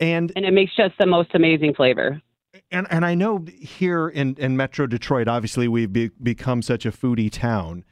And 0.00 0.32
And 0.36 0.44
it 0.44 0.52
makes 0.52 0.74
just 0.76 0.94
the 0.98 1.06
most 1.06 1.30
amazing 1.34 1.74
flavor. 1.74 2.22
and 2.70 2.86
and 2.90 3.04
I 3.04 3.14
know 3.14 3.44
here 3.58 4.08
in 4.08 4.36
in 4.38 4.56
Metro 4.56 4.86
Detroit, 4.86 5.28
obviously 5.28 5.66
we've 5.68 5.92
be, 5.92 6.10
become 6.22 6.62
such 6.62 6.86
a 6.86 6.90
foodie 6.92 7.30
town. 7.30 7.84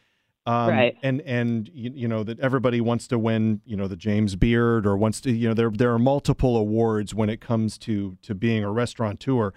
Um, 0.47 0.71
Right. 0.71 0.97
And 1.03 1.21
and 1.23 1.69
you, 1.75 1.91
you 1.95 2.09
know 2.09 2.23
that 2.23 2.39
everybody 2.41 2.81
wants 2.81 3.09
to 3.09 3.19
win. 3.19 3.61
You 3.65 3.77
know 3.77 3.89
the 3.89 3.97
James 3.97 4.37
Beard 4.37 4.87
or 4.87 4.97
wants 4.97 5.21
to. 5.23 5.33
You 5.33 5.49
know 5.49 5.55
there 5.55 5.71
there 5.71 5.93
are 5.93 5.99
multiple 5.99 6.57
awards 6.57 7.15
when 7.15 7.29
it 7.29 7.41
comes 7.41 7.77
to 7.79 8.17
to 8.23 8.35
being 8.35 8.63
a 8.63 8.71
restaurateur. 8.71 9.53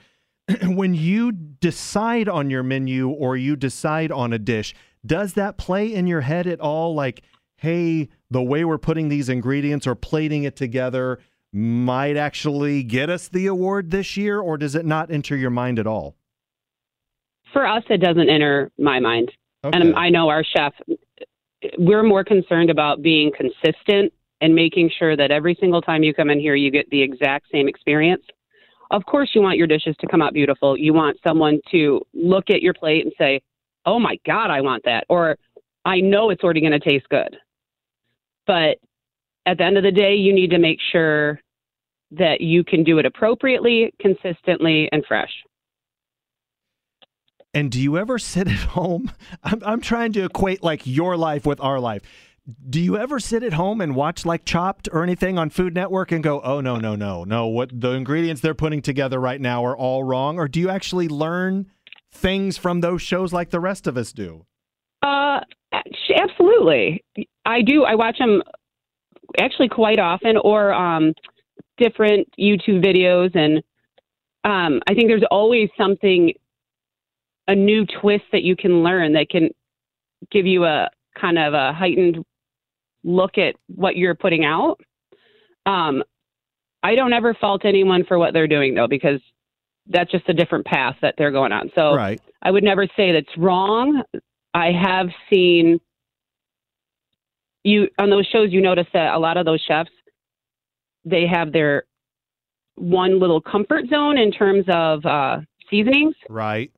when 0.63 0.95
you 0.95 1.31
decide 1.31 2.27
on 2.27 2.49
your 2.49 2.63
menu 2.63 3.09
or 3.09 3.37
you 3.37 3.55
decide 3.55 4.11
on 4.11 4.33
a 4.33 4.39
dish, 4.39 4.73
does 5.05 5.33
that 5.33 5.57
play 5.57 5.93
in 5.93 6.07
your 6.07 6.21
head 6.21 6.47
at 6.47 6.59
all? 6.59 6.95
Like, 6.95 7.21
hey, 7.57 8.09
the 8.31 8.41
way 8.41 8.65
we're 8.65 8.79
putting 8.79 9.09
these 9.09 9.29
ingredients 9.29 9.85
or 9.85 9.93
plating 9.93 10.43
it 10.43 10.55
together 10.55 11.19
might 11.51 12.17
actually 12.17 12.83
get 12.83 13.09
us 13.09 13.27
the 13.27 13.47
award 13.47 13.91
this 13.91 14.17
year, 14.17 14.39
or 14.39 14.57
does 14.57 14.75
it 14.75 14.85
not 14.85 15.11
enter 15.11 15.35
your 15.35 15.49
mind 15.49 15.79
at 15.79 15.87
all? 15.87 16.15
For 17.53 17.65
us, 17.65 17.83
it 17.89 17.97
doesn't 17.97 18.29
enter 18.29 18.71
my 18.77 18.99
mind. 18.99 19.31
Okay. 19.63 19.77
And 19.77 19.95
I 19.95 20.09
know 20.09 20.29
our 20.29 20.43
chef, 20.43 20.73
we're 21.77 22.03
more 22.03 22.23
concerned 22.23 22.69
about 22.69 23.01
being 23.01 23.31
consistent 23.35 24.13
and 24.41 24.55
making 24.55 24.89
sure 24.97 25.17
that 25.17 25.31
every 25.31 25.57
single 25.59 25.81
time 25.81 26.01
you 26.03 26.13
come 26.13 26.29
in 26.29 26.39
here, 26.39 26.55
you 26.55 26.71
get 26.71 26.89
the 26.89 27.01
exact 27.01 27.47
same 27.51 27.67
experience. 27.67 28.23
Of 28.91 29.05
course, 29.05 29.31
you 29.33 29.41
want 29.41 29.57
your 29.57 29.67
dishes 29.67 29.95
to 29.99 30.07
come 30.07 30.21
out 30.21 30.33
beautiful. 30.33 30.77
You 30.77 30.93
want 30.93 31.17
someone 31.27 31.59
to 31.71 32.01
look 32.13 32.49
at 32.49 32.61
your 32.61 32.73
plate 32.73 33.03
and 33.03 33.13
say, 33.17 33.41
oh 33.85 33.99
my 33.99 34.17
God, 34.25 34.49
I 34.49 34.61
want 34.61 34.83
that. 34.85 35.03
Or 35.09 35.37
I 35.85 35.99
know 35.99 36.29
it's 36.29 36.43
already 36.43 36.61
going 36.61 36.71
to 36.71 36.79
taste 36.79 37.07
good. 37.09 37.35
But 38.47 38.77
at 39.45 39.57
the 39.57 39.63
end 39.63 39.77
of 39.77 39.83
the 39.83 39.91
day, 39.91 40.15
you 40.15 40.33
need 40.33 40.51
to 40.51 40.57
make 40.57 40.79
sure 40.91 41.39
that 42.11 42.41
you 42.41 42.63
can 42.63 42.83
do 42.83 42.97
it 42.97 43.05
appropriately, 43.05 43.93
consistently, 43.99 44.89
and 44.91 45.05
fresh. 45.05 45.31
And 47.53 47.71
do 47.71 47.81
you 47.81 47.97
ever 47.97 48.19
sit 48.19 48.47
at 48.47 48.69
home? 48.69 49.11
I'm, 49.43 49.61
I'm 49.65 49.81
trying 49.81 50.13
to 50.13 50.25
equate 50.25 50.63
like 50.63 50.85
your 50.85 51.17
life 51.17 51.45
with 51.45 51.59
our 51.61 51.79
life. 51.79 52.01
Do 52.67 52.79
you 52.79 52.97
ever 52.97 53.19
sit 53.19 53.43
at 53.43 53.53
home 53.53 53.79
and 53.79 53.95
watch 53.95 54.25
like 54.25 54.43
Chopped 54.43 54.89
or 54.91 55.03
anything 55.03 55.37
on 55.37 55.51
Food 55.51 55.75
Network 55.75 56.11
and 56.11 56.23
go, 56.23 56.41
oh, 56.41 56.61
no, 56.61 56.77
no, 56.77 56.95
no, 56.95 57.23
no, 57.23 57.45
what 57.45 57.69
the 57.79 57.91
ingredients 57.91 58.41
they're 58.41 58.55
putting 58.55 58.81
together 58.81 59.19
right 59.19 59.39
now 59.39 59.63
are 59.63 59.77
all 59.77 60.03
wrong? 60.03 60.39
Or 60.39 60.47
do 60.47 60.59
you 60.59 60.69
actually 60.69 61.07
learn 61.07 61.67
things 62.11 62.57
from 62.57 62.81
those 62.81 63.03
shows 63.03 63.31
like 63.33 63.51
the 63.51 63.59
rest 63.59 63.85
of 63.85 63.97
us 63.97 64.11
do? 64.11 64.45
Uh, 65.03 65.41
absolutely. 66.15 67.03
I 67.45 67.61
do. 67.61 67.83
I 67.83 67.95
watch 67.95 68.17
them 68.17 68.41
actually 69.39 69.69
quite 69.69 69.99
often 69.99 70.37
or 70.37 70.73
um, 70.73 71.13
different 71.77 72.27
YouTube 72.39 72.83
videos. 72.83 73.35
And 73.35 73.57
um, 74.43 74.81
I 74.87 74.93
think 74.93 75.07
there's 75.07 75.25
always 75.29 75.69
something, 75.77 76.33
a 77.49 77.55
new 77.55 77.85
twist 77.99 78.25
that 78.31 78.43
you 78.43 78.55
can 78.55 78.83
learn 78.83 79.13
that 79.13 79.27
can 79.29 79.49
give 80.31 80.45
you 80.45 80.65
a 80.65 80.87
kind 81.19 81.39
of 81.39 81.55
a 81.55 81.73
heightened 81.73 82.23
look 83.03 83.39
at 83.39 83.55
what 83.67 83.97
you're 83.97 84.13
putting 84.13 84.45
out. 84.45 84.79
Um, 85.65 86.03
I 86.83 86.93
don't 86.93 87.11
ever 87.11 87.33
fault 87.33 87.65
anyone 87.65 88.05
for 88.05 88.19
what 88.19 88.33
they're 88.33 88.47
doing 88.47 88.75
though, 88.75 88.87
because 88.87 89.19
that's 89.87 90.11
just 90.11 90.29
a 90.29 90.33
different 90.33 90.65
path 90.65 90.95
that 91.01 91.15
they're 91.17 91.31
going 91.31 91.51
on. 91.51 91.71
So 91.73 91.95
right. 91.95 92.21
I 92.43 92.51
would 92.51 92.63
never 92.63 92.85
say 92.95 93.11
that's 93.11 93.35
wrong. 93.35 94.03
I 94.53 94.71
have 94.71 95.07
seen 95.29 95.79
you 97.63 97.87
on 97.97 98.11
those 98.11 98.27
shows. 98.27 98.51
You 98.51 98.61
notice 98.61 98.87
that 98.93 99.15
a 99.15 99.19
lot 99.19 99.37
of 99.37 99.45
those 99.45 99.61
chefs 99.67 99.89
they 101.03 101.25
have 101.25 101.51
their 101.51 101.85
one 102.75 103.19
little 103.19 103.41
comfort 103.41 103.85
zone 103.89 104.19
in 104.19 104.31
terms 104.31 104.65
of 104.67 105.03
uh, 105.05 105.39
seasonings, 105.69 106.13
right? 106.29 106.71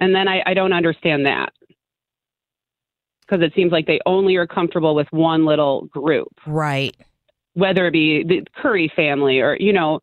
And 0.00 0.14
then 0.14 0.28
I, 0.28 0.42
I 0.46 0.54
don't 0.54 0.72
understand 0.72 1.26
that. 1.26 1.52
Because 3.22 3.44
it 3.44 3.52
seems 3.54 3.70
like 3.70 3.86
they 3.86 4.00
only 4.06 4.34
are 4.36 4.46
comfortable 4.46 4.94
with 4.94 5.06
one 5.12 5.46
little 5.46 5.82
group, 5.86 6.32
right? 6.46 6.96
Whether 7.54 7.86
it 7.86 7.92
be 7.92 8.24
the 8.24 8.44
curry 8.60 8.92
family 8.96 9.38
or 9.38 9.56
you 9.60 9.72
know, 9.72 10.00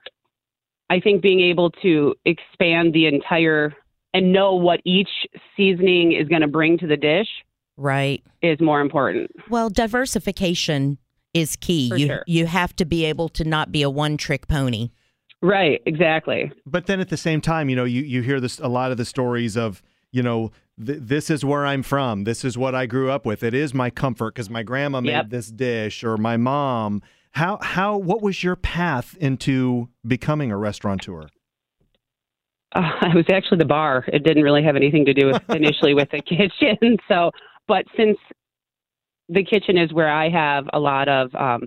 I 0.90 1.02
think 1.02 1.22
being 1.22 1.42
able 1.42 1.72
to 1.82 2.16
expand 2.24 2.94
the 2.94 3.06
entire 3.08 3.74
and 4.14 4.32
know 4.32 4.56
what 4.56 4.80
each 4.86 5.10
seasoning 5.58 6.14
is 6.14 6.30
going 6.30 6.42
to 6.42 6.48
bring 6.48 6.78
to 6.78 6.88
the 6.88 6.96
dish 6.96 7.28
right. 7.76 8.24
is 8.42 8.62
more 8.62 8.80
important. 8.80 9.30
Well 9.50 9.70
diversification 9.70 10.98
is 11.34 11.56
key. 11.58 11.90
For 11.90 11.98
you 11.98 12.08
sure. 12.08 12.24
you 12.28 12.46
have 12.46 12.76
to 12.78 12.86
be 12.86 13.04
able 13.06 13.28
to 13.30 13.44
not 13.44 13.72
be 13.72 13.82
a 13.82 13.90
one 13.90 14.16
trick 14.16 14.48
pony. 14.48 14.92
Right 15.42 15.82
exactly. 15.86 16.52
But 16.66 16.88
then 16.88 17.00
at 17.00 17.10
the 17.10 17.18
same 17.18 17.42
time, 17.42 17.70
you 17.70 17.76
know, 17.76 17.84
you, 17.84 18.02
you 18.02 18.22
hear 18.22 18.40
this 18.40 18.60
a 18.60 18.68
lot 18.68 18.92
of 18.92 18.98
the 18.98 19.06
stories 19.06 19.56
of, 19.56 19.84
you 20.12 20.24
know, 20.24 20.52
th- 20.84 21.00
this 21.02 21.30
is 21.30 21.44
where 21.46 21.66
I'm 21.66 21.84
from. 21.84 22.24
This 22.24 22.44
is 22.46 22.58
what 22.58 22.74
I 22.76 22.86
grew 22.86 23.10
up 23.12 23.26
with. 23.26 23.44
It 23.44 23.54
is 23.54 23.74
my 23.74 23.90
comfort 23.90 24.34
because 24.36 24.50
my 24.50 24.64
grandma 24.64 25.02
made 25.02 25.12
Yep. 25.12 25.30
this 25.30 25.48
dish 25.52 26.04
or 26.04 26.18
my 26.18 26.38
mom. 26.38 27.02
How 27.32 27.60
how 27.62 27.98
what 27.98 28.22
was 28.22 28.44
your 28.44 28.56
path 28.56 29.16
into 29.20 29.90
becoming 30.06 30.52
a 30.52 30.58
restaurateur? 30.58 31.28
uh, 32.76 32.82
it 33.04 33.16
was 33.16 33.26
actually 33.32 33.58
the 33.58 33.66
bar 33.66 34.04
it 34.08 34.24
didn't 34.26 34.44
really 34.44 34.62
have 34.64 34.76
anything 34.76 35.06
to 35.06 35.14
do 35.14 35.28
with 35.28 35.42
initially 35.50 35.94
with 35.94 36.10
the 36.12 36.22
kitchen 36.22 36.98
so 37.08 37.32
but 37.68 37.86
since 37.96 38.18
the 39.30 39.42
kitchen 39.44 39.78
is 39.78 39.94
where 39.94 40.12
i 40.12 40.28
have 40.30 40.66
a 40.74 40.80
lot 40.80 41.08
of 41.08 41.34
um, 41.36 41.62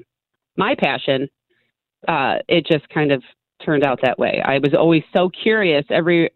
my 0.59 0.75
passion 0.79 1.27
uh, 2.07 2.35
it 2.49 2.67
just 2.67 2.87
kind 2.91 3.13
of 3.13 3.23
turned 3.65 3.83
out 3.83 3.99
that 4.03 4.19
way 4.19 4.43
i 4.45 4.59
was 4.59 4.75
always 4.75 5.03
so 5.17 5.31
curious 5.31 5.85
every 5.91 6.29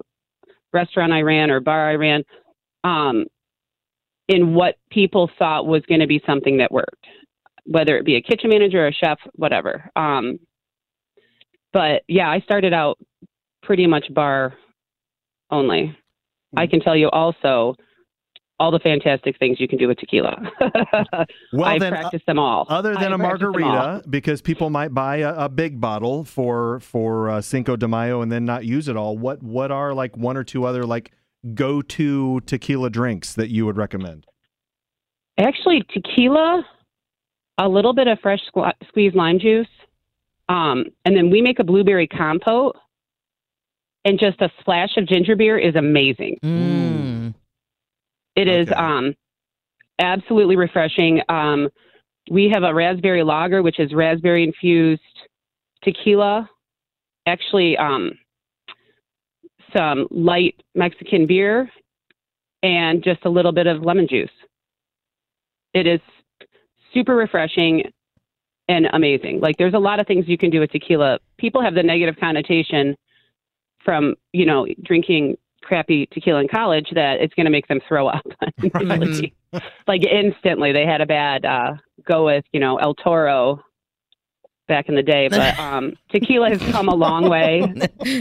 restaurant 0.75 1.13
i 1.13 1.23
ran 1.23 1.51
or 1.51 1.61
bar 1.61 1.91
i 1.91 1.95
ran 1.95 2.23
um, 2.85 3.25
in 4.29 4.55
what 4.55 4.77
people 4.91 5.31
thought 5.39 5.67
was 5.67 5.83
going 5.89 6.01
to 6.01 6.07
be 6.07 6.23
something 6.27 6.59
that 6.59 6.73
worked 6.73 7.07
whether 7.65 7.97
it 7.97 8.05
be 8.05 8.17
a 8.17 8.23
kitchen 8.23 8.51
manager 8.51 8.85
or 8.85 8.89
a 8.89 8.93
chef 8.93 9.19
whatever 9.35 9.91
um, 9.97 10.39
but 11.73 12.03
yeah 12.09 12.29
i 12.29 12.41
started 12.41 12.73
out 12.73 12.99
pretty 13.63 13.87
much 13.87 14.13
bar 14.13 14.55
only. 15.51 15.97
I 16.57 16.67
can 16.67 16.81
tell 16.81 16.97
you 16.97 17.09
also 17.11 17.75
all 18.61 18.71
the 18.71 18.79
fantastic 18.79 19.39
things 19.39 19.59
you 19.59 19.67
can 19.69 19.79
do 19.79 19.89
with 19.89 19.99
tequila. 19.99 20.37
Well, 21.53 21.65
I 21.65 21.79
then, 21.79 21.93
uh, 21.93 22.01
practice 22.01 22.23
them 22.27 22.39
all. 22.39 22.67
Other 22.69 22.95
than 22.95 23.13
I 23.13 23.15
a 23.15 23.19
practice 23.19 23.41
them 23.41 23.63
all. 23.63 23.71
margarita, 23.71 24.09
because 24.09 24.43
people 24.43 24.71
might 24.71 24.93
buy 24.93 25.19
a, 25.19 25.45
a 25.45 25.49
big 25.49 25.81
bottle 25.81 26.25
for 26.25 26.81
for 26.81 27.31
uh, 27.31 27.41
Cinco 27.41 27.77
de 27.77 27.87
Mayo 27.87 28.23
and 28.23 28.31
then 28.33 28.45
not 28.45 28.65
use 28.65 28.89
it 28.89 28.97
all. 28.97 29.17
What 29.17 29.43
what 29.43 29.71
are 29.71 29.95
like 29.95 30.17
one 30.17 30.37
or 30.37 30.43
two 30.45 30.65
other 30.65 30.85
like 30.85 31.13
go 31.55 31.81
to 31.83 32.41
tequila 32.47 32.91
drinks 32.91 33.35
that 33.35 33.51
you 33.51 33.67
would 33.67 33.77
recommend? 33.77 34.27
Actually, 35.39 35.85
tequila, 35.93 36.65
a 37.59 37.69
little 37.69 37.95
bit 37.95 38.09
of 38.09 38.19
fresh 38.21 38.41
squ- 38.53 38.73
squeezed 38.89 39.15
lime 39.15 39.39
juice, 39.39 39.69
um, 40.49 40.85
and 41.05 41.17
then 41.17 41.31
we 41.31 41.41
make 41.41 41.59
a 41.61 41.65
blueberry 41.65 42.09
compote, 42.09 42.77
and 44.05 44.19
just 44.19 44.41
a 44.41 44.51
splash 44.61 44.97
of 44.97 45.07
ginger 45.07 45.37
beer 45.37 45.59
is 45.59 45.77
amazing. 45.77 46.39
mm. 46.43 47.14
It 48.37 48.49
is 48.49 48.69
Okay. 48.69 48.77
um, 48.77 49.15
absolutely 49.99 50.57
refreshing. 50.57 51.23
Um, 51.29 51.69
we 52.31 52.49
have 52.49 52.63
a 52.63 52.75
raspberry 52.75 53.23
lager, 53.23 53.63
which 53.63 53.79
is 53.79 53.93
raspberry 53.93 54.45
infused 54.45 55.03
tequila. 55.83 56.49
Actually, 57.27 57.77
um, 57.77 58.13
some 59.77 60.07
light 60.11 60.63
Mexican 60.75 61.27
beer, 61.27 61.71
and 62.63 63.03
just 63.03 63.25
a 63.25 63.29
little 63.29 63.53
bit 63.53 63.67
of 63.67 63.83
lemon 63.83 64.07
juice. 64.09 64.31
It 65.75 65.87
is 65.87 66.01
super 66.93 67.15
refreshing 67.15 67.85
and 68.69 68.87
amazing. 68.93 69.41
Like, 69.41 69.57
there's 69.59 69.75
a 69.75 69.79
lot 69.79 70.01
of 70.01 70.07
things 70.07 70.27
you 70.29 70.39
can 70.39 70.51
do 70.51 70.61
with 70.61 70.71
tequila. 70.71 71.19
People 71.39 71.61
have 71.63 71.75
the 71.75 71.83
negative 71.83 72.17
connotation 72.19 72.97
from 73.85 74.15
you 74.33 74.47
know 74.47 74.67
drinking 74.83 75.37
crappy 75.65 76.07
tequila 76.13 76.41
in 76.41 76.49
college 76.49 76.87
that 76.95 77.21
it's 77.21 77.35
going 77.35 77.47
to 77.47 77.51
make 77.51 77.67
them 77.69 77.81
throw 77.89 78.07
up. 78.09 78.25
immediately. 78.81 79.35
like 79.87 80.03
instantly, 80.05 80.73
they 80.73 80.87
had 80.87 81.01
a 81.01 81.07
bad 81.07 81.45
uh, 81.45 81.73
go 82.09 82.27
with 82.27 82.45
you 82.53 82.61
know 82.61 82.77
El 82.77 82.95
Toro 82.95 83.63
back 84.67 84.89
in 84.89 84.95
the 84.95 85.03
day, 85.03 85.29
but 85.29 85.59
um, 85.59 85.93
tequila 86.11 86.49
has 86.49 86.59
come 86.73 86.89
a 86.89 86.95
long 86.95 87.29
way. 87.29 87.63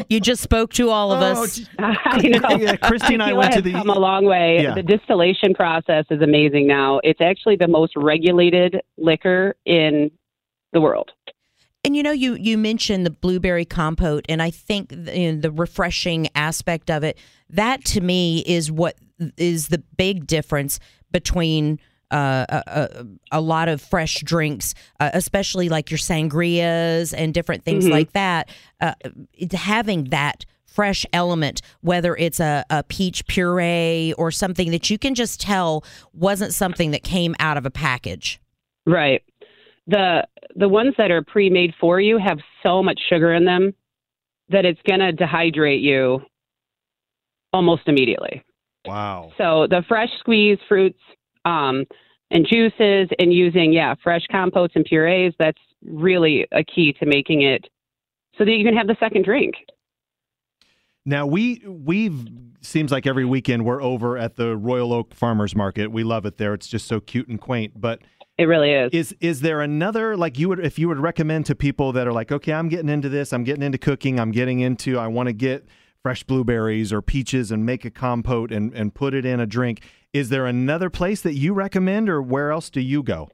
you 0.10 0.20
just 0.20 0.42
spoke 0.44 0.74
to 0.74 0.90
all 0.90 1.12
of 1.14 1.22
Oh, 1.38 1.44
us 1.44 1.56
j- 1.58 1.66
I 1.80 2.18
know. 2.28 2.58
Yeah, 2.58 2.76
Christy 2.76 3.14
and 3.14 3.24
I 3.24 3.28
Tequila 3.28 3.40
went 3.40 3.54
to 3.54 3.62
the- 3.62 3.72
come 3.72 3.90
a 3.90 3.98
long 3.98 4.26
way. 4.26 4.62
Yeah. 4.64 4.74
The 4.76 4.84
distillation 4.84 5.54
process 5.54 6.04
is 6.12 6.22
amazing 6.22 6.68
now. 6.68 7.00
It's 7.04 7.22
actually 7.22 7.56
the 7.56 7.70
most 7.70 7.94
regulated 7.96 8.82
liquor 8.98 9.56
in 9.66 10.12
the 10.74 10.82
world. 10.82 11.12
And 11.86 11.96
you 11.98 12.04
know, 12.04 12.12
you 12.12 12.36
you 12.36 12.58
mentioned 12.58 13.06
the 13.06 13.10
blueberry 13.12 13.66
compote, 13.66 14.26
and 14.30 14.42
I 14.42 14.52
think 14.52 14.90
the, 14.90 15.18
you 15.18 15.34
know, 15.34 15.42
the 15.42 15.52
refreshing 15.52 16.30
aspect 16.36 16.90
of 16.90 17.04
it. 17.04 17.18
That 17.50 17.84
to 17.86 18.02
me 18.02 18.40
is 18.40 18.72
what 18.72 18.96
is 19.38 19.68
the 19.68 19.80
big 19.98 20.26
difference 20.26 20.80
between 21.12 21.80
uh, 22.10 22.46
a, 22.50 22.64
a, 22.68 23.06
a 23.34 23.42
lot 23.42 23.68
of 23.68 23.82
fresh 23.82 24.22
drinks, 24.22 24.76
uh, 25.00 25.10
especially 25.14 25.68
like 25.68 25.92
your 25.92 25.98
sangrias 25.98 27.14
and 27.16 27.34
different 27.34 27.64
things 27.64 27.86
Mhm. 27.86 27.92
like 27.92 28.14
that. 28.14 28.50
Uh, 28.80 28.94
having 29.52 30.06
that 30.06 30.46
fresh 30.66 31.06
element, 31.12 31.62
whether 31.82 32.16
it's 32.16 32.40
a, 32.40 32.64
a 32.70 32.84
peach 32.84 33.26
puree 33.28 34.14
or 34.18 34.32
something 34.32 34.72
that 34.72 34.90
you 34.90 34.98
can 34.98 35.16
just 35.16 35.40
tell 35.42 35.84
wasn't 36.14 36.54
something 36.54 36.92
that 36.92 37.04
came 37.04 37.36
out 37.40 37.58
of 37.58 37.66
a 37.66 37.72
package. 37.72 38.40
Right. 38.86 39.24
The 39.88 40.26
the 40.56 40.70
ones 40.70 40.94
that 40.98 41.12
are 41.12 41.22
pre-made 41.22 41.74
for 41.80 42.00
you 42.00 42.18
have 42.18 42.38
so 42.62 42.82
much 42.82 43.00
sugar 43.10 43.34
in 43.34 43.46
them 43.46 43.74
that 44.50 44.66
it's 44.66 44.80
going 44.88 45.00
to 45.00 45.12
dehydrate 45.12 45.82
you 45.82 46.22
almost 47.52 47.84
immediately. 47.88 48.44
wow. 48.86 49.32
So 49.38 49.68
the 49.70 49.84
fresh 49.88 50.10
squeezed 50.20 50.62
fruits 50.68 51.00
um, 51.46 51.86
and 52.32 52.48
juices 52.50 53.10
and 53.20 53.34
using 53.34 53.74
yeah 53.74 53.96
fresh 54.04 54.24
compotes 54.32 54.76
and 54.76 54.86
purees 54.86 55.34
that's 55.38 55.62
really 55.86 56.48
a 56.52 56.64
key 56.64 56.94
to 56.94 57.06
making 57.06 57.42
it 57.42 57.68
so 58.38 58.46
that 58.46 58.52
you 58.52 58.66
can 58.66 58.76
have 58.76 58.88
the 58.88 58.96
second 59.00 59.26
drink. 59.26 59.56
Now 61.06 61.26
we 61.26 61.62
we've 61.66 62.26
seems 62.62 62.92
like 62.92 63.06
every 63.06 63.26
weekend 63.26 63.66
we're 63.66 63.82
over 63.82 64.18
at 64.18 64.36
the 64.36 64.56
Royal 64.56 64.94
Oak 64.94 65.14
Farmers 65.14 65.56
Market. 65.56 65.92
We 65.92 66.04
love 66.04 66.26
it 66.26 66.38
there. 66.38 66.54
It's 66.54 66.68
just 66.68 66.88
so 66.88 67.00
cute 67.00 67.28
and 67.28 67.40
quaint. 67.40 67.80
But 67.80 68.02
It 68.38 68.46
really 68.46 68.72
is. 68.72 68.92
is 68.92 69.16
is 69.20 69.42
there 69.42 69.62
another 69.62 70.18
like 70.18 70.40
you 70.40 70.50
would 70.50 70.60
if 70.60 70.80
you 70.80 70.88
would 70.88 71.00
recommend 71.00 71.46
to 71.48 71.56
people 71.56 71.92
that 71.92 72.08
are 72.08 72.14
like, 72.14 72.32
okay, 72.32 72.54
I'm 72.54 72.68
getting 72.68 72.90
into 72.90 73.10
this, 73.10 73.32
I'm 73.32 73.44
getting 73.44 73.62
into 73.64 73.78
cooking, 73.78 74.20
I'm 74.20 74.32
getting 74.32 74.60
into 74.60 74.98
I 74.98 75.08
want 75.08 75.28
to 75.28 75.34
get 75.34 75.68
fresh 76.02 76.24
blueberries 76.24 76.92
or 76.92 77.02
peaches 77.02 77.52
and 77.52 77.66
make 77.66 77.86
a 77.86 77.92
compote 77.92 78.52
and 78.52 78.74
and 78.74 78.96
put 78.96 79.14
it 79.14 79.24
in 79.26 79.40
a 79.40 79.46
drink. 79.46 79.82
Is 80.14 80.30
there 80.30 80.46
another 80.48 80.90
place 80.90 81.22
that 81.22 81.34
you 81.34 81.54
recommend, 81.54 82.10
or 82.10 82.22
where 82.22 82.52
else 82.52 82.70
do 82.70 82.82
you 82.82 83.04
go? 83.04 83.30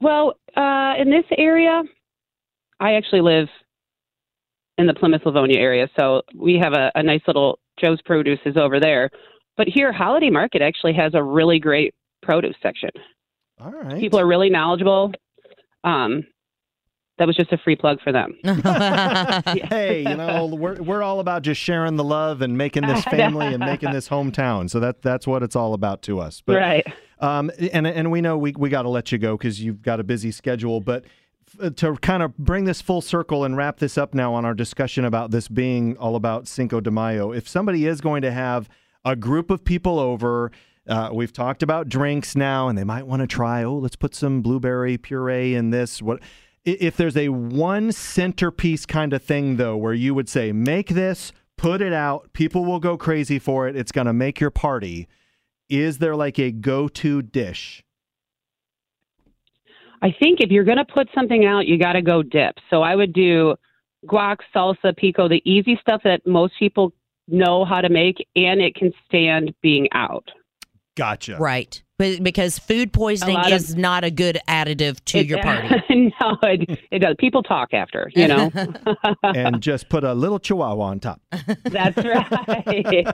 Well, 0.00 0.34
uh, 0.56 0.94
in 0.98 1.10
this 1.10 1.24
area, 1.36 1.82
I 2.80 2.94
actually 2.94 3.22
live 3.22 3.48
in 4.78 4.86
the 4.86 4.94
Plymouth 4.94 5.22
Livonia 5.24 5.58
area, 5.58 5.88
so 5.98 6.22
we 6.34 6.58
have 6.62 6.72
a, 6.72 6.90
a 6.94 7.02
nice 7.02 7.22
little 7.26 7.58
Joe's 7.82 8.00
Produce 8.04 8.40
is 8.44 8.56
over 8.56 8.78
there. 8.80 9.10
But 9.56 9.68
here, 9.68 9.92
Holiday 9.92 10.30
Market 10.30 10.62
actually 10.62 10.94
has 10.94 11.14
a 11.14 11.22
really 11.22 11.58
great 11.58 11.94
produce 12.22 12.56
section. 12.62 12.90
All 13.60 13.70
right. 13.70 13.98
People 13.98 14.18
are 14.18 14.26
really 14.26 14.50
knowledgeable. 14.50 15.12
Um, 15.84 16.24
that 17.18 17.26
was 17.26 17.36
just 17.36 17.52
a 17.52 17.58
free 17.58 17.76
plug 17.76 17.98
for 18.02 18.12
them. 18.12 18.36
hey, 18.44 20.04
you 20.06 20.16
know, 20.16 20.46
we're 20.46 20.82
we're 20.82 21.02
all 21.02 21.20
about 21.20 21.42
just 21.42 21.60
sharing 21.60 21.96
the 21.96 22.04
love 22.04 22.42
and 22.42 22.58
making 22.58 22.86
this 22.86 23.04
family 23.10 23.46
and 23.46 23.58
making 23.58 23.92
this 23.92 24.08
hometown. 24.08 24.68
So 24.68 24.80
that 24.80 25.02
that's 25.02 25.26
what 25.26 25.42
it's 25.42 25.56
all 25.56 25.74
about 25.74 26.02
to 26.02 26.20
us. 26.20 26.42
But, 26.44 26.56
right. 26.56 26.86
Um, 27.20 27.50
and 27.72 27.86
and 27.86 28.10
we 28.10 28.20
know 28.20 28.36
we 28.36 28.52
we 28.56 28.68
got 28.68 28.82
to 28.82 28.90
let 28.90 29.12
you 29.12 29.18
go 29.18 29.36
because 29.36 29.62
you've 29.62 29.80
got 29.80 30.00
a 30.00 30.04
busy 30.04 30.30
schedule, 30.30 30.80
but 30.80 31.04
to 31.76 31.94
kind 31.96 32.22
of 32.22 32.36
bring 32.36 32.64
this 32.64 32.82
full 32.82 33.00
circle 33.00 33.44
and 33.44 33.56
wrap 33.56 33.78
this 33.78 33.96
up 33.96 34.14
now 34.14 34.34
on 34.34 34.44
our 34.44 34.52
discussion 34.52 35.04
about 35.04 35.30
this 35.30 35.48
being 35.48 35.96
all 35.96 36.16
about 36.16 36.46
Cinco 36.48 36.80
de 36.80 36.90
Mayo, 36.90 37.32
if 37.32 37.48
somebody 37.48 37.86
is 37.86 38.00
going 38.00 38.20
to 38.22 38.32
have 38.32 38.68
a 39.04 39.16
group 39.16 39.50
of 39.50 39.64
people 39.64 39.98
over, 39.98 40.50
uh, 40.88 41.10
we've 41.12 41.32
talked 41.32 41.62
about 41.62 41.88
drinks 41.88 42.36
now, 42.36 42.68
and 42.68 42.78
they 42.78 42.84
might 42.84 43.06
want 43.06 43.20
to 43.20 43.26
try. 43.26 43.64
Oh, 43.64 43.74
let's 43.74 43.96
put 43.96 44.14
some 44.14 44.42
blueberry 44.42 44.96
puree 44.98 45.54
in 45.54 45.70
this. 45.70 46.00
What 46.00 46.20
if 46.64 46.96
there's 46.96 47.16
a 47.16 47.28
one 47.28 47.92
centerpiece 47.92 48.86
kind 48.86 49.12
of 49.12 49.22
thing 49.22 49.56
though, 49.56 49.76
where 49.76 49.94
you 49.94 50.14
would 50.14 50.28
say, 50.28 50.52
make 50.52 50.88
this, 50.88 51.32
put 51.56 51.80
it 51.80 51.92
out, 51.92 52.32
people 52.32 52.64
will 52.64 52.80
go 52.80 52.96
crazy 52.96 53.38
for 53.38 53.68
it. 53.68 53.76
It's 53.76 53.92
going 53.92 54.08
to 54.08 54.12
make 54.12 54.40
your 54.40 54.50
party. 54.50 55.06
Is 55.68 55.98
there 55.98 56.16
like 56.16 56.38
a 56.38 56.50
go-to 56.50 57.22
dish? 57.22 57.84
I 60.02 60.14
think 60.20 60.40
if 60.40 60.50
you're 60.50 60.64
going 60.64 60.78
to 60.78 60.84
put 60.84 61.08
something 61.14 61.44
out, 61.46 61.66
you 61.66 61.78
got 61.78 61.94
to 61.94 62.02
go 62.02 62.22
dip. 62.22 62.56
So 62.68 62.82
I 62.82 62.94
would 62.94 63.12
do 63.12 63.54
guac, 64.06 64.38
salsa, 64.54 64.96
pico, 64.96 65.28
the 65.28 65.42
easy 65.44 65.78
stuff 65.80 66.02
that 66.04 66.26
most 66.26 66.54
people 66.58 66.92
know 67.28 67.64
how 67.64 67.80
to 67.80 67.88
make, 67.88 68.16
and 68.36 68.60
it 68.60 68.74
can 68.74 68.92
stand 69.06 69.54
being 69.62 69.88
out. 69.92 70.28
Gotcha. 70.96 71.36
Right. 71.38 71.82
But 71.98 72.22
because 72.22 72.58
food 72.58 72.92
poisoning 72.92 73.38
is 73.46 73.72
of, 73.72 73.78
not 73.78 74.04
a 74.04 74.10
good 74.10 74.38
additive 74.46 75.02
to 75.06 75.18
it, 75.18 75.26
your 75.26 75.42
party. 75.42 75.68
no, 76.20 76.36
it, 76.42 76.78
it, 76.90 76.98
does. 76.98 77.16
People 77.18 77.42
talk 77.42 77.72
after, 77.72 78.10
you 78.14 78.28
know. 78.28 78.50
and 79.22 79.62
just 79.62 79.88
put 79.88 80.04
a 80.04 80.12
little 80.12 80.38
chihuahua 80.38 80.84
on 80.84 81.00
top. 81.00 81.22
That's 81.64 81.96
right. 81.96 83.06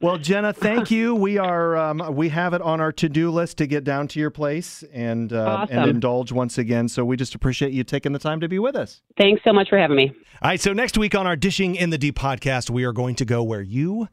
well, 0.00 0.16
Jenna, 0.18 0.52
thank 0.52 0.92
you. 0.92 1.14
We 1.16 1.38
are 1.38 1.76
um, 1.76 2.14
we 2.14 2.28
have 2.28 2.54
it 2.54 2.62
on 2.62 2.80
our 2.80 2.92
to 2.92 3.08
do 3.08 3.32
list 3.32 3.58
to 3.58 3.66
get 3.66 3.82
down 3.82 4.06
to 4.08 4.20
your 4.20 4.30
place 4.30 4.84
and 4.92 5.32
uh, 5.32 5.62
awesome. 5.62 5.78
and 5.78 5.90
indulge 5.90 6.30
once 6.30 6.56
again. 6.56 6.88
So 6.88 7.04
we 7.04 7.16
just 7.16 7.34
appreciate 7.34 7.72
you 7.72 7.82
taking 7.82 8.12
the 8.12 8.20
time 8.20 8.40
to 8.40 8.48
be 8.48 8.60
with 8.60 8.76
us. 8.76 9.02
Thanks 9.18 9.42
so 9.42 9.52
much 9.52 9.68
for 9.68 9.78
having 9.78 9.96
me. 9.96 10.12
All 10.42 10.50
right. 10.50 10.60
So 10.60 10.72
next 10.72 10.96
week 10.96 11.16
on 11.16 11.26
our 11.26 11.36
Dishing 11.36 11.74
in 11.74 11.90
the 11.90 11.98
D 11.98 12.12
podcast, 12.12 12.70
we 12.70 12.84
are 12.84 12.92
going 12.92 13.16
to 13.16 13.24
go 13.24 13.42
where 13.42 13.62
you 13.62 14.08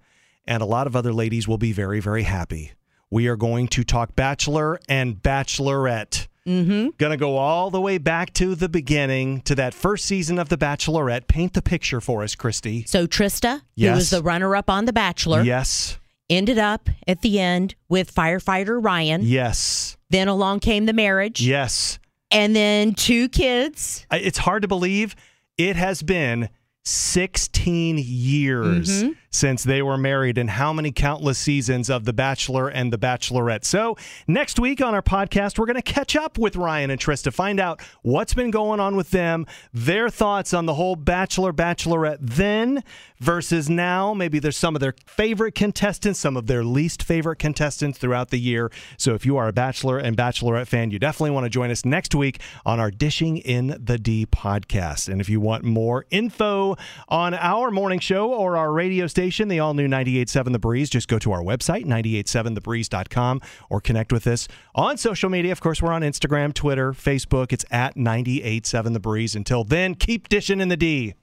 and 0.47 0.61
a 0.61 0.65
lot 0.65 0.87
of 0.87 0.95
other 0.95 1.13
ladies 1.13 1.47
will 1.47 1.57
be 1.57 1.71
very 1.71 1.99
very 1.99 2.23
happy 2.23 2.71
we 3.09 3.27
are 3.27 3.35
going 3.35 3.67
to 3.69 3.83
talk 3.83 4.15
Bachelor 4.15 4.79
and 4.89 5.15
Bachelorette. 5.15 6.27
Mm-hmm. 6.45 6.89
Gonna 6.97 7.17
go 7.17 7.37
all 7.37 7.69
the 7.69 7.81
way 7.81 7.97
back 7.97 8.33
to 8.35 8.55
the 8.55 8.69
beginning 8.69 9.41
to 9.41 9.55
that 9.55 9.73
first 9.73 10.05
season 10.05 10.39
of 10.39 10.47
The 10.49 10.57
Bachelorette. 10.57 11.27
Paint 11.27 11.53
the 11.53 11.61
picture 11.61 11.99
for 11.99 12.23
us, 12.23 12.35
Christy. 12.35 12.85
So 12.85 13.05
Trista, 13.05 13.61
yes. 13.75 13.89
who 13.89 13.95
was 13.95 14.09
the 14.11 14.21
runner-up 14.21 14.69
on 14.69 14.85
The 14.85 14.93
Bachelor, 14.93 15.41
yes, 15.41 15.99
ended 16.29 16.57
up 16.57 16.89
at 17.05 17.21
the 17.21 17.39
end 17.39 17.75
with 17.89 18.13
firefighter 18.13 18.83
Ryan. 18.83 19.21
Yes. 19.23 19.97
Then 20.09 20.29
along 20.29 20.61
came 20.61 20.85
the 20.85 20.93
marriage. 20.93 21.41
Yes. 21.41 21.99
And 22.31 22.55
then 22.55 22.93
two 22.93 23.27
kids. 23.27 24.05
It's 24.11 24.37
hard 24.37 24.61
to 24.61 24.67
believe 24.69 25.15
it 25.57 25.75
has 25.75 26.01
been 26.01 26.49
16 26.85 27.97
years 27.97 29.03
mm-hmm. 29.03 29.11
Since 29.29 29.63
they 29.63 29.81
were 29.81 29.97
married 29.97 30.37
and 30.37 30.49
how 30.49 30.73
many 30.73 30.91
countless 30.91 31.37
seasons 31.37 31.89
of 31.89 32.05
The 32.05 32.13
Bachelor 32.13 32.69
and 32.69 32.91
The 32.91 32.97
Bachelorette. 32.97 33.65
So, 33.65 33.97
next 34.27 34.59
week 34.59 34.81
on 34.81 34.93
our 34.93 35.01
podcast, 35.01 35.57
we're 35.57 35.65
going 35.65 35.75
to 35.75 35.81
catch 35.81 36.15
up 36.15 36.37
with 36.37 36.55
Ryan 36.55 36.89
and 36.89 36.99
Tris 36.99 37.21
to 37.23 37.31
find 37.31 37.59
out 37.59 37.81
what's 38.01 38.33
been 38.33 38.51
going 38.51 38.79
on 38.79 38.95
with 38.95 39.11
them, 39.11 39.45
their 39.73 40.09
thoughts 40.09 40.53
on 40.53 40.65
the 40.65 40.73
whole 40.73 40.95
Bachelor 40.95 41.53
Bachelorette 41.53 42.17
then 42.21 42.83
versus 43.19 43.69
now. 43.69 44.13
Maybe 44.13 44.39
there's 44.39 44.57
some 44.57 44.75
of 44.75 44.81
their 44.81 44.95
favorite 45.05 45.55
contestants, 45.55 46.19
some 46.19 46.37
of 46.37 46.47
their 46.47 46.63
least 46.63 47.03
favorite 47.03 47.37
contestants 47.37 47.97
throughout 47.97 48.29
the 48.29 48.39
year. 48.39 48.71
So, 48.97 49.13
if 49.13 49.25
you 49.25 49.37
are 49.37 49.47
a 49.47 49.53
Bachelor 49.53 49.97
and 49.97 50.15
Bachelorette 50.15 50.67
fan, 50.67 50.91
you 50.91 50.99
definitely 50.99 51.31
want 51.31 51.45
to 51.45 51.49
join 51.49 51.71
us 51.71 51.85
next 51.85 52.15
week 52.15 52.41
on 52.65 52.79
our 52.79 52.91
Dishing 52.91 53.37
in 53.37 53.77
the 53.79 53.97
D 53.97 54.25
podcast. 54.25 55.09
And 55.09 55.21
if 55.21 55.29
you 55.29 55.39
want 55.39 55.63
more 55.63 56.05
info, 56.09 56.75
on 57.07 57.33
our 57.33 57.71
morning 57.71 57.99
show 57.99 58.33
or 58.33 58.57
our 58.57 58.71
radio 58.71 59.07
station, 59.17 59.47
the 59.47 59.59
all 59.59 59.73
new 59.73 59.87
987 59.87 60.53
The 60.53 60.59
Breeze, 60.59 60.91
just 60.91 61.07
go 61.07 61.17
to 61.17 61.31
our 61.31 61.41
website, 61.41 61.85
987thebreeze.com, 61.85 63.41
or 63.67 63.81
connect 63.81 64.13
with 64.13 64.27
us 64.27 64.47
on 64.75 64.95
social 64.97 65.27
media. 65.27 65.51
Of 65.51 65.59
course, 65.59 65.81
we're 65.81 65.91
on 65.91 66.03
Instagram, 66.03 66.53
Twitter, 66.53 66.93
Facebook. 66.93 67.51
It's 67.51 67.65
at 67.71 67.97
987 67.97 68.93
The 68.93 68.99
Breeze. 68.99 69.35
Until 69.35 69.63
then, 69.63 69.95
keep 69.95 70.29
dishing 70.29 70.61
in 70.61 70.67
the 70.67 70.77
D. 70.77 71.15